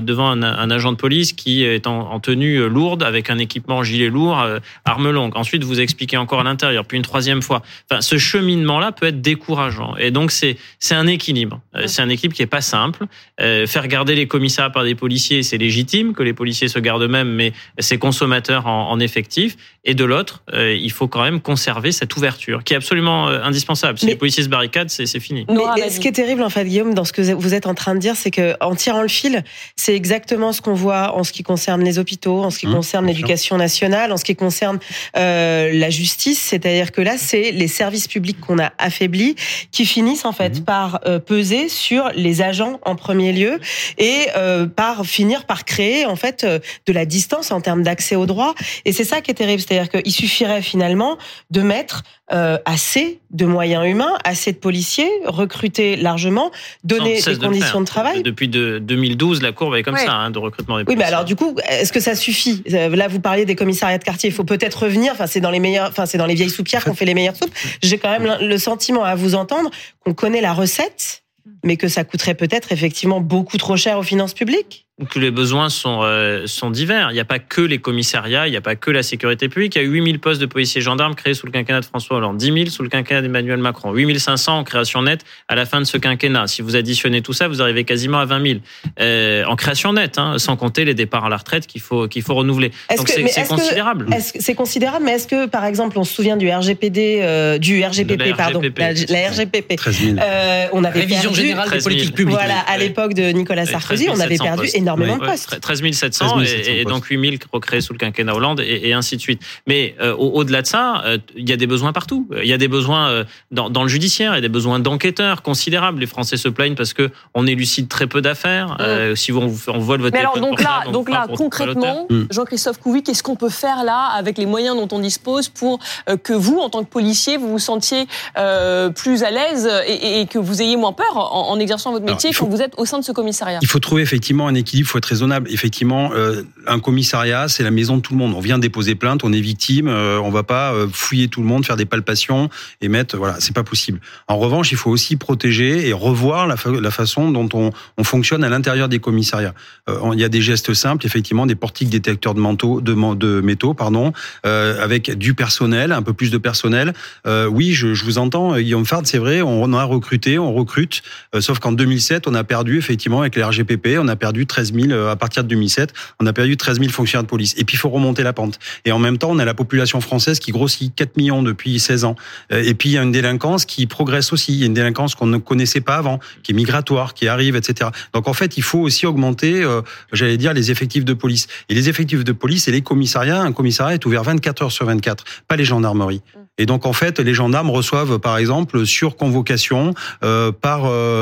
devant 0.00 0.30
un, 0.30 0.42
un 0.42 0.70
agent 0.70 0.90
de 0.90 0.96
police 0.96 1.32
qui 1.32 1.62
est 1.62 1.86
en, 1.86 2.10
en 2.10 2.18
tenue 2.18 2.68
lourde 2.68 3.04
avec 3.04 3.30
un 3.30 3.38
équipement 3.38 3.84
gilet 3.84 4.08
lourd, 4.08 4.44
arme 4.84 5.10
longue. 5.10 5.36
Ensuite, 5.36 5.62
vous 5.62 5.80
expliquez 5.80 6.16
encore 6.16 6.40
à 6.40 6.44
l'intérieur, 6.44 6.84
puis 6.84 6.96
une 6.96 7.04
troisième 7.04 7.40
fois. 7.40 7.62
Enfin, 7.88 8.00
ce 8.00 8.18
cheminement-là 8.18 8.90
peut 8.90 9.06
être 9.06 9.20
décourageant. 9.20 9.94
Et 9.96 10.10
donc, 10.10 10.32
c'est 10.32 10.56
c'est 10.80 10.96
un 10.96 11.06
équilibre. 11.06 11.60
C'est 11.86 12.02
un 12.02 12.08
équilibre 12.08 12.34
qui 12.34 12.42
est 12.42 12.46
pas 12.46 12.60
simple. 12.60 13.06
Faire 13.38 13.86
garder 13.86 14.16
les 14.16 14.26
commissariats 14.26 14.70
par 14.70 14.84
des 14.84 14.96
policiers, 14.96 15.44
c'est 15.44 15.58
légitime 15.58 16.14
que 16.14 16.24
les 16.24 16.34
policiers 16.34 16.68
se 16.68 16.80
gardent 16.80 17.02
eux-mêmes, 17.02 17.31
mais 17.32 17.52
c'est 17.78 17.98
consommateur 17.98 18.66
en, 18.66 18.90
en 18.90 19.00
effectif. 19.00 19.56
Et 19.84 19.94
de 19.94 20.04
l'autre, 20.04 20.44
euh, 20.52 20.72
il 20.74 20.92
faut 20.92 21.08
quand 21.08 21.22
même 21.24 21.40
conserver 21.40 21.90
cette 21.90 22.14
ouverture 22.16 22.62
qui 22.62 22.72
est 22.72 22.76
absolument 22.76 23.28
euh, 23.28 23.42
indispensable. 23.42 23.98
Si 23.98 24.06
Mais- 24.06 24.12
les 24.12 24.16
policiers 24.18 24.44
se 24.44 24.48
barricadent, 24.48 24.90
c'est 24.90 25.06
c'est 25.06 25.18
fini. 25.18 25.44
Mais 25.48 25.90
ce 25.90 25.98
qui 25.98 26.06
est 26.06 26.12
terrible, 26.12 26.42
en 26.44 26.50
fait, 26.50 26.64
Guillaume, 26.64 26.94
dans 26.94 27.04
ce 27.04 27.12
que 27.12 27.20
vous 27.32 27.54
êtes 27.54 27.66
en 27.66 27.74
train 27.74 27.94
de 27.94 27.98
dire, 27.98 28.14
c'est 28.14 28.30
que 28.30 28.54
en 28.60 28.76
tirant 28.76 29.02
le 29.02 29.08
fil, 29.08 29.42
c'est 29.74 29.96
exactement 29.96 30.52
ce 30.52 30.60
qu'on 30.62 30.74
voit 30.74 31.16
en 31.16 31.24
ce 31.24 31.32
qui 31.32 31.42
concerne 31.42 31.82
les 31.82 31.98
hôpitaux, 31.98 32.44
en 32.44 32.50
ce 32.50 32.60
qui 32.60 32.66
Mmh, 32.68 32.74
concerne 32.74 33.06
l'éducation 33.06 33.56
nationale, 33.56 34.12
en 34.12 34.16
ce 34.16 34.24
qui 34.24 34.36
concerne 34.36 34.78
euh, 35.16 35.72
la 35.72 35.90
justice. 35.90 36.40
C'est-à-dire 36.40 36.92
que 36.92 37.00
là, 37.00 37.16
c'est 37.18 37.50
les 37.50 37.68
services 37.68 38.06
publics 38.06 38.38
qu'on 38.40 38.58
a 38.60 38.72
affaiblis 38.78 39.34
qui 39.72 39.84
finissent 39.84 40.24
en 40.24 40.32
fait 40.32 40.60
Mmh. 40.60 40.64
par 40.64 41.00
euh, 41.06 41.18
peser 41.18 41.68
sur 41.68 42.08
les 42.14 42.40
agents 42.42 42.78
en 42.84 42.94
premier 42.94 43.32
lieu 43.32 43.58
et 43.98 44.26
euh, 44.36 44.66
par 44.66 45.04
finir 45.06 45.44
par 45.44 45.64
créer 45.64 46.04
en 46.06 46.14
fait 46.16 46.44
euh, 46.44 46.58
de 46.86 46.92
la 46.92 47.04
en 47.50 47.60
termes 47.60 47.82
d'accès 47.82 48.16
aux 48.16 48.26
droits. 48.26 48.54
Et 48.84 48.92
c'est 48.92 49.04
ça 49.04 49.20
qui 49.20 49.30
est 49.30 49.34
terrible, 49.34 49.60
c'est-à-dire 49.62 49.90
qu'il 49.90 50.12
suffirait 50.12 50.62
finalement 50.62 51.18
de 51.50 51.60
mettre 51.62 52.02
euh, 52.32 52.56
assez 52.64 53.20
de 53.30 53.44
moyens 53.44 53.86
humains, 53.86 54.14
assez 54.24 54.52
de 54.52 54.56
policiers, 54.56 55.10
recruter 55.26 55.96
largement, 55.96 56.50
donner 56.84 57.20
des 57.20 57.36
conditions 57.38 57.66
faire. 57.72 57.80
de 57.80 57.84
travail. 57.84 58.22
Depuis 58.22 58.48
de- 58.48 58.78
2012, 58.78 59.42
la 59.42 59.52
courbe 59.52 59.74
est 59.74 59.82
comme 59.82 59.94
Ouais. 59.94 60.06
ça, 60.06 60.12
hein, 60.14 60.30
de 60.30 60.38
recrutement 60.38 60.76
des 60.76 60.80
Oui, 60.82 60.84
policiers. 60.86 61.04
mais 61.04 61.08
alors 61.12 61.24
du 61.24 61.36
coup, 61.36 61.54
est-ce 61.68 61.92
que 61.92 62.00
ça 62.00 62.14
suffit? 62.14 62.62
Euh, 62.72 62.88
Là, 62.96 63.08
vous 63.08 63.20
parliez 63.20 63.44
des 63.44 63.54
commissariats 63.56 63.98
de 63.98 64.04
quartier. 64.04 64.28
Il 64.30 64.32
faut 64.32 64.44
peut-être 64.44 64.84
revenir. 64.84 65.12
Enfin, 65.12 65.26
c'est 65.26 65.40
dans 65.40 65.50
les 65.50 65.60
meilleurs, 65.60 65.88
enfin, 65.88 66.06
c'est 66.06 66.18
dans 66.18 66.26
les 66.26 66.34
vieilles 66.34 66.50
soupières 66.50 66.84
qu'on 66.84 66.94
fait 66.94 67.04
les 67.04 67.14
meilleures 67.14 67.36
soupes. 67.36 67.52
J'ai 67.82 67.98
quand 67.98 68.10
même 68.18 68.36
le 68.40 68.58
sentiment 68.58 69.04
à 69.04 69.14
vous 69.14 69.34
entendre 69.34 69.70
qu'on 70.00 70.14
connaît 70.14 70.40
la 70.40 70.52
recette, 70.54 71.22
mais 71.64 71.76
que 71.76 71.88
ça 71.88 72.04
coûterait 72.04 72.34
peut-être 72.34 72.72
effectivement 72.72 73.20
beaucoup 73.20 73.56
trop 73.56 73.76
cher 73.76 73.98
aux 73.98 74.02
finances 74.02 74.34
publiques. 74.34 74.86
que 75.10 75.18
les 75.18 75.32
besoins 75.32 75.68
sont, 75.68 76.00
euh, 76.02 76.46
sont 76.46 76.70
divers. 76.70 77.08
Il 77.10 77.14
n'y 77.14 77.18
a 77.20 77.24
pas 77.24 77.40
que 77.40 77.60
les 77.60 77.78
commissariats, 77.78 78.46
il 78.46 78.50
n'y 78.52 78.56
a 78.56 78.60
pas 78.60 78.76
que 78.76 78.88
la 78.90 79.02
sécurité 79.02 79.48
publique. 79.48 79.74
Il 79.74 79.82
y 79.82 79.84
a 79.84 79.88
8000 79.88 80.20
postes 80.20 80.40
de 80.40 80.46
policiers 80.46 80.80
et 80.80 80.84
gendarmes 80.84 81.16
créés 81.16 81.34
sous 81.34 81.46
le 81.46 81.50
quinquennat 81.50 81.80
de 81.80 81.86
François 81.86 82.18
Hollande, 82.18 82.36
10 82.36 82.52
000 82.52 82.66
sous 82.66 82.84
le 82.84 82.88
quinquennat 82.88 83.20
d'Emmanuel 83.22 83.58
Macron, 83.58 83.92
8500 83.92 84.58
en 84.58 84.64
création 84.64 85.02
nette 85.02 85.24
à 85.48 85.56
la 85.56 85.66
fin 85.66 85.80
de 85.80 85.86
ce 85.86 85.96
quinquennat. 85.96 86.46
Si 86.46 86.62
vous 86.62 86.76
additionnez 86.76 87.20
tout 87.20 87.32
ça, 87.32 87.48
vous 87.48 87.60
arrivez 87.62 87.82
quasiment 87.82 88.18
à 88.18 88.26
20 88.26 88.46
000 88.46 88.60
euh, 89.00 89.44
en 89.46 89.56
création 89.56 89.92
nette, 89.92 90.18
hein, 90.18 90.38
sans 90.38 90.56
compter 90.56 90.84
les 90.84 90.94
départs 90.94 91.24
à 91.24 91.28
la 91.30 91.38
retraite 91.38 91.66
qu'il 91.66 91.80
faut, 91.80 92.06
qu'il 92.06 92.22
faut 92.22 92.34
renouveler. 92.34 92.70
Est-ce 92.88 92.98
Donc 92.98 93.06
que- 93.08 93.28
c'est 93.28 93.48
considérable. 93.48 94.06
C'est 94.20 94.54
considérable 94.54 95.04
Mais 95.06 95.12
est-ce 95.12 95.26
que, 95.26 95.46
par 95.46 95.64
exemple, 95.64 95.98
on 95.98 96.04
se 96.04 96.14
souvient 96.14 96.36
du 96.36 96.48
RGPD, 96.48 97.20
euh, 97.22 97.58
du 97.58 97.82
RGPP, 97.84 98.18
De 98.18 98.30
la 98.30 98.36
pardon, 98.36 98.60
RGPP. 98.60 98.78
la, 98.78 98.92
la 99.22 99.30
RGPP. 99.30 99.76
13 99.76 99.96
000. 100.00 100.16
Euh, 100.20 100.66
on 100.72 100.84
avait 100.84 101.00
Révision 101.00 101.32
perdu, 101.32 101.51
générale 101.52 101.70
des 101.70 101.70
13 101.78 101.82
000. 101.84 101.94
politiques 101.94 102.14
publiques. 102.14 102.36
Voilà, 102.36 102.58
à 102.60 102.78
l'époque 102.78 103.14
de 103.14 103.22
Nicolas 103.30 103.66
Sarkozy, 103.66 104.08
on 104.10 104.20
avait 104.20 104.36
13 104.36 104.38
700 104.38 104.44
perdu 104.44 104.60
postes. 104.62 104.76
énormément 104.76 105.16
de 105.16 105.24
postes. 105.24 105.60
13 105.60 105.82
700, 105.92 106.36
13 106.36 106.48
700 106.48 106.70
et, 106.70 106.80
et 106.80 106.84
donc 106.84 107.04
8 107.06 107.20
000 107.20 107.36
recréés 107.52 107.80
sous 107.80 107.92
le 107.92 107.98
quinquennat 107.98 108.34
Hollande 108.34 108.60
et, 108.60 108.88
et 108.88 108.92
ainsi 108.92 109.16
de 109.16 109.20
suite. 109.20 109.40
Mais 109.66 109.94
euh, 110.00 110.14
au- 110.14 110.30
au-delà 110.40 110.62
de 110.62 110.66
ça, 110.66 111.02
euh, 111.04 111.18
il 111.36 111.48
y 111.48 111.52
a 111.52 111.56
des 111.56 111.66
besoins 111.66 111.92
partout. 111.92 112.28
Il 112.42 112.48
y 112.48 112.52
a 112.52 112.58
des 112.58 112.68
besoins 112.68 113.08
euh, 113.08 113.24
dans, 113.50 113.70
dans 113.70 113.82
le 113.82 113.88
judiciaire, 113.88 114.32
il 114.32 114.36
y 114.36 114.38
a 114.38 114.42
des 114.42 114.48
besoins 114.48 114.78
d'enquêteurs 114.78 115.42
considérables. 115.42 116.00
Les 116.00 116.06
Français 116.06 116.36
se 116.36 116.48
plaignent 116.48 116.74
parce 116.74 116.92
que 116.92 117.10
on 117.34 117.46
élucide 117.46 117.88
très 117.88 118.06
peu 118.06 118.20
d'affaires. 118.20 118.76
Euh, 118.80 119.14
si 119.14 119.32
on, 119.32 119.52
on 119.68 119.78
vole 119.78 120.00
votre 120.00 120.12
Mais 120.14 120.20
alors, 120.20 120.38
donc 120.38 120.60
là, 120.62 120.82
donc 120.92 121.08
là 121.10 121.26
concrètement, 121.34 122.06
Mm. 122.10 122.24
Jean-Christophe 122.30 122.78
Couvi, 122.78 123.02
qu'est-ce 123.02 123.22
qu'on 123.22 123.36
peut 123.36 123.48
faire 123.48 123.84
là 123.84 124.06
avec 124.14 124.36
les 124.38 124.46
moyens 124.46 124.76
dont 124.76 124.88
on 124.96 124.98
dispose 124.98 125.48
pour 125.48 125.78
que 126.22 126.32
vous, 126.32 126.58
en 126.58 126.68
tant 126.70 126.82
que 126.84 126.88
policier, 126.90 127.36
vous 127.36 127.48
vous 127.50 127.58
sentiez 127.58 128.06
euh, 128.38 128.90
plus 128.90 129.22
à 129.24 129.30
l'aise 129.30 129.68
et, 129.86 130.20
et 130.20 130.26
que 130.26 130.38
vous 130.38 130.62
ayez 130.62 130.76
moins 130.76 130.92
peur 130.92 131.16
en, 131.16 131.41
en 131.50 131.58
exerçant 131.58 131.92
votre 131.92 132.04
Alors, 132.04 132.16
métier 132.16 132.30
il 132.30 132.32
faut- 132.34 132.46
quand 132.46 132.50
vous 132.52 132.62
êtes 132.62 132.74
au 132.76 132.84
sein 132.84 132.98
de 132.98 133.04
ce 133.04 133.12
commissariat 133.12 133.58
Il 133.62 133.68
faut 133.68 133.78
trouver 133.78 134.02
effectivement 134.02 134.46
un 134.48 134.54
équilibre, 134.54 134.88
il 134.88 134.90
faut 134.90 134.98
être 134.98 135.06
raisonnable. 135.06 135.50
Effectivement, 135.50 136.10
euh, 136.14 136.42
un 136.66 136.78
commissariat, 136.80 137.48
c'est 137.48 137.62
la 137.62 137.70
maison 137.70 137.96
de 137.96 138.02
tout 138.02 138.12
le 138.12 138.18
monde. 138.18 138.34
On 138.36 138.40
vient 138.40 138.58
déposer 138.58 138.94
plainte, 138.94 139.24
on 139.24 139.32
est 139.32 139.40
victime, 139.40 139.88
euh, 139.88 140.18
on 140.22 140.30
va 140.30 140.42
pas 140.42 140.72
euh, 140.72 140.86
fouiller 140.92 141.28
tout 141.28 141.40
le 141.40 141.46
monde, 141.46 141.64
faire 141.66 141.76
des 141.76 141.84
palpations 141.86 142.48
et 142.80 142.88
mettre, 142.88 143.16
voilà, 143.16 143.36
c'est 143.40 143.54
pas 143.54 143.64
possible. 143.64 144.00
En 144.28 144.38
revanche, 144.38 144.72
il 144.72 144.76
faut 144.78 144.90
aussi 144.90 145.16
protéger 145.16 145.88
et 145.88 145.92
revoir 145.92 146.46
la, 146.46 146.56
fa- 146.56 146.70
la 146.70 146.90
façon 146.90 147.30
dont 147.30 147.48
on, 147.54 147.70
on 147.98 148.04
fonctionne 148.04 148.44
à 148.44 148.48
l'intérieur 148.48 148.88
des 148.88 148.98
commissariats. 148.98 149.54
Euh, 149.88 149.98
il 150.14 150.20
y 150.20 150.24
a 150.24 150.28
des 150.28 150.40
gestes 150.42 150.74
simples, 150.74 151.06
effectivement, 151.06 151.46
des 151.46 151.54
portiques 151.54 151.90
détecteurs 151.90 152.34
de, 152.34 152.40
manteaux, 152.40 152.80
de, 152.80 152.94
de 153.14 153.40
métaux, 153.40 153.74
pardon, 153.74 154.12
euh, 154.46 154.82
avec 154.82 155.16
du 155.16 155.34
personnel, 155.34 155.92
un 155.92 156.02
peu 156.02 156.12
plus 156.12 156.30
de 156.30 156.38
personnel. 156.38 156.92
Euh, 157.26 157.46
oui, 157.46 157.72
je, 157.72 157.94
je 157.94 158.04
vous 158.04 158.18
entends, 158.18 158.56
Guillaume 158.56 158.84
Fard, 158.84 159.02
c'est 159.04 159.18
vrai, 159.18 159.42
on 159.42 159.72
a 159.72 159.84
recruté, 159.84 160.38
on 160.38 160.52
recrute, 160.52 161.02
sauf 161.40 161.58
qu'en 161.58 161.72
2007, 161.72 162.28
on 162.28 162.34
a 162.34 162.44
perdu 162.44 162.76
effectivement 162.76 163.20
avec 163.20 163.36
les 163.36 163.42
RGPP, 163.42 163.96
on 163.98 164.08
a 164.08 164.16
perdu 164.16 164.46
13 164.46 164.74
000 164.74 164.90
euh, 164.90 165.10
à 165.10 165.16
partir 165.16 165.42
de 165.42 165.48
2007, 165.48 165.94
on 166.20 166.26
a 166.26 166.32
perdu 166.34 166.58
13 166.58 166.78
000 166.78 166.90
fonctionnaires 166.90 167.22
de 167.22 167.28
police. 167.28 167.54
Et 167.56 167.64
puis 167.64 167.76
il 167.76 167.78
faut 167.78 167.88
remonter 167.88 168.22
la 168.22 168.34
pente. 168.34 168.58
Et 168.84 168.92
en 168.92 168.98
même 168.98 169.16
temps, 169.16 169.30
on 169.30 169.38
a 169.38 169.44
la 169.44 169.54
population 169.54 170.00
française 170.02 170.38
qui 170.38 170.52
grossit 170.52 170.94
4 170.94 171.16
millions 171.16 171.42
depuis 171.42 171.78
16 171.78 172.04
ans. 172.04 172.16
Euh, 172.52 172.62
Et 172.62 172.74
puis 172.74 172.90
il 172.90 172.92
y 172.92 172.98
a 172.98 173.02
une 173.02 173.12
délinquance 173.12 173.64
qui 173.64 173.86
progresse 173.86 174.32
aussi. 174.32 174.52
Il 174.52 174.58
y 174.58 174.62
a 174.64 174.66
une 174.66 174.74
délinquance 174.74 175.14
qu'on 175.14 175.26
ne 175.26 175.38
connaissait 175.38 175.80
pas 175.80 175.96
avant, 175.96 176.20
qui 176.42 176.52
est 176.52 176.54
migratoire, 176.54 177.14
qui 177.14 177.28
arrive, 177.28 177.56
etc. 177.56 177.90
Donc 178.12 178.28
en 178.28 178.34
fait, 178.34 178.58
il 178.58 178.62
faut 178.62 178.80
aussi 178.80 179.06
augmenter, 179.06 179.62
euh, 179.62 179.80
j'allais 180.12 180.36
dire, 180.36 180.52
les 180.52 180.70
effectifs 180.70 181.06
de 181.06 181.14
police. 181.14 181.46
Et 181.70 181.74
les 181.74 181.88
effectifs 181.88 182.24
de 182.24 182.32
police 182.32 182.68
et 182.68 182.72
les 182.72 182.82
commissariats, 182.82 183.40
un 183.40 183.52
commissariat 183.52 183.94
est 183.94 184.04
ouvert 184.04 184.22
24 184.22 184.62
heures 184.64 184.72
sur 184.72 184.84
24, 184.84 185.24
pas 185.48 185.56
les 185.56 185.64
gendarmeries. 185.64 186.20
Et 186.58 186.66
donc 186.66 186.84
en 186.84 186.92
fait, 186.92 187.18
les 187.18 187.32
gendarmes 187.32 187.70
reçoivent 187.70 188.18
par 188.18 188.36
exemple 188.36 188.84
sur 188.84 189.16
convocation, 189.16 189.94
euh, 190.22 190.52
par 190.52 190.84
euh, 190.84 191.21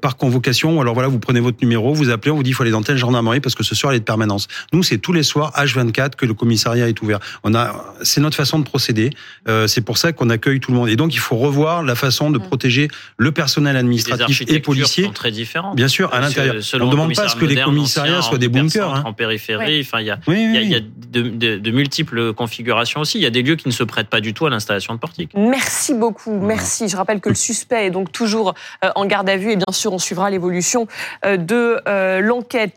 par 0.00 0.16
convocation. 0.16 0.80
Alors 0.80 0.94
voilà, 0.94 1.08
vous 1.08 1.18
prenez 1.18 1.40
votre 1.40 1.58
numéro, 1.62 1.92
vous 1.94 2.10
appelez, 2.10 2.30
on 2.30 2.36
vous 2.36 2.42
dit 2.42 2.50
il 2.50 2.54
faut 2.54 2.62
aller 2.62 2.72
dans 2.72 2.82
telle 2.82 2.96
gendarmerie 2.98 3.40
parce 3.40 3.54
que 3.54 3.62
ce 3.64 3.74
soir 3.74 3.92
elle 3.92 3.96
est 3.96 4.00
de 4.00 4.04
permanence. 4.04 4.48
Nous, 4.72 4.82
c'est 4.82 4.98
tous 4.98 5.12
les 5.12 5.22
soirs 5.22 5.52
H24 5.56 6.16
que 6.16 6.26
le 6.26 6.34
commissariat 6.34 6.88
est 6.88 7.00
ouvert. 7.02 7.18
On 7.44 7.54
a, 7.54 7.94
c'est 8.02 8.20
notre 8.20 8.36
façon 8.36 8.58
de 8.58 8.64
procéder. 8.64 9.10
Euh, 9.48 9.66
c'est 9.66 9.80
pour 9.80 9.98
ça 9.98 10.12
qu'on 10.12 10.30
accueille 10.30 10.60
tout 10.60 10.70
le 10.72 10.76
monde. 10.78 10.88
Et 10.88 10.96
donc 10.96 11.14
il 11.14 11.18
faut 11.20 11.36
revoir 11.36 11.82
la 11.82 11.94
façon 11.94 12.30
de 12.30 12.38
protéger 12.38 12.88
le 13.16 13.32
personnel 13.32 13.76
administratif 13.76 14.20
et 14.20 14.24
architectures 14.24 14.62
policier. 14.62 15.04
sont 15.04 15.12
très 15.12 15.30
différentes. 15.30 15.76
Bien 15.76 15.88
sûr, 15.88 16.12
à 16.12 16.20
l'intérieur. 16.20 16.56
On 16.74 16.86
ne 16.86 16.90
demande 16.90 17.14
pas 17.14 17.22
à 17.24 17.28
ce 17.28 17.36
que 17.36 17.44
les 17.44 17.60
commissariats 17.62 18.22
soient 18.22 18.38
des 18.38 18.48
bunkers. 18.48 18.94
Hein. 18.94 19.02
En 19.06 19.12
périphérie, 19.12 19.58
Ouais. 19.92 20.00
il 20.02 20.06
y 20.06 20.10
a, 20.10 20.18
Oui, 20.26 20.36
il 20.38 20.54
y 20.54 20.56
a, 20.56 20.60
oui, 20.60 20.66
il 20.66 20.70
y 20.70 20.74
a 20.74 20.78
oui. 20.78 20.84
de, 21.10 21.22
de- 21.22 21.58
de 21.58 21.70
multiples 21.70 22.32
configurations 22.32 23.00
aussi. 23.00 23.18
Il 23.18 23.22
y 23.22 23.26
a 23.26 23.30
des 23.30 23.42
lieux 23.42 23.56
qui 23.56 23.68
ne 23.68 23.72
se 23.72 23.82
prêtent 23.84 24.08
pas 24.08 24.20
du 24.20 24.34
tout 24.34 24.46
à 24.46 24.50
l'installation 24.50 24.94
de 24.94 24.98
portiques. 24.98 25.30
Merci 25.36 25.94
beaucoup, 25.94 26.38
merci. 26.40 26.88
Je 26.88 26.96
rappelle 26.96 27.20
que 27.20 27.28
le 27.28 27.34
suspect 27.34 27.86
est 27.86 27.90
donc 27.90 28.12
toujours 28.12 28.54
euh, 28.84 28.90
en 28.94 29.06
garde 29.06 29.28
à 29.28 29.36
vue 29.36 29.37
et 29.46 29.56
bien 29.56 29.72
sûr 29.72 29.92
on 29.92 29.98
suivra 29.98 30.30
l'évolution 30.30 30.86
euh, 31.24 31.36
de 31.36 31.80
euh, 31.86 32.20
l'enquête. 32.20 32.72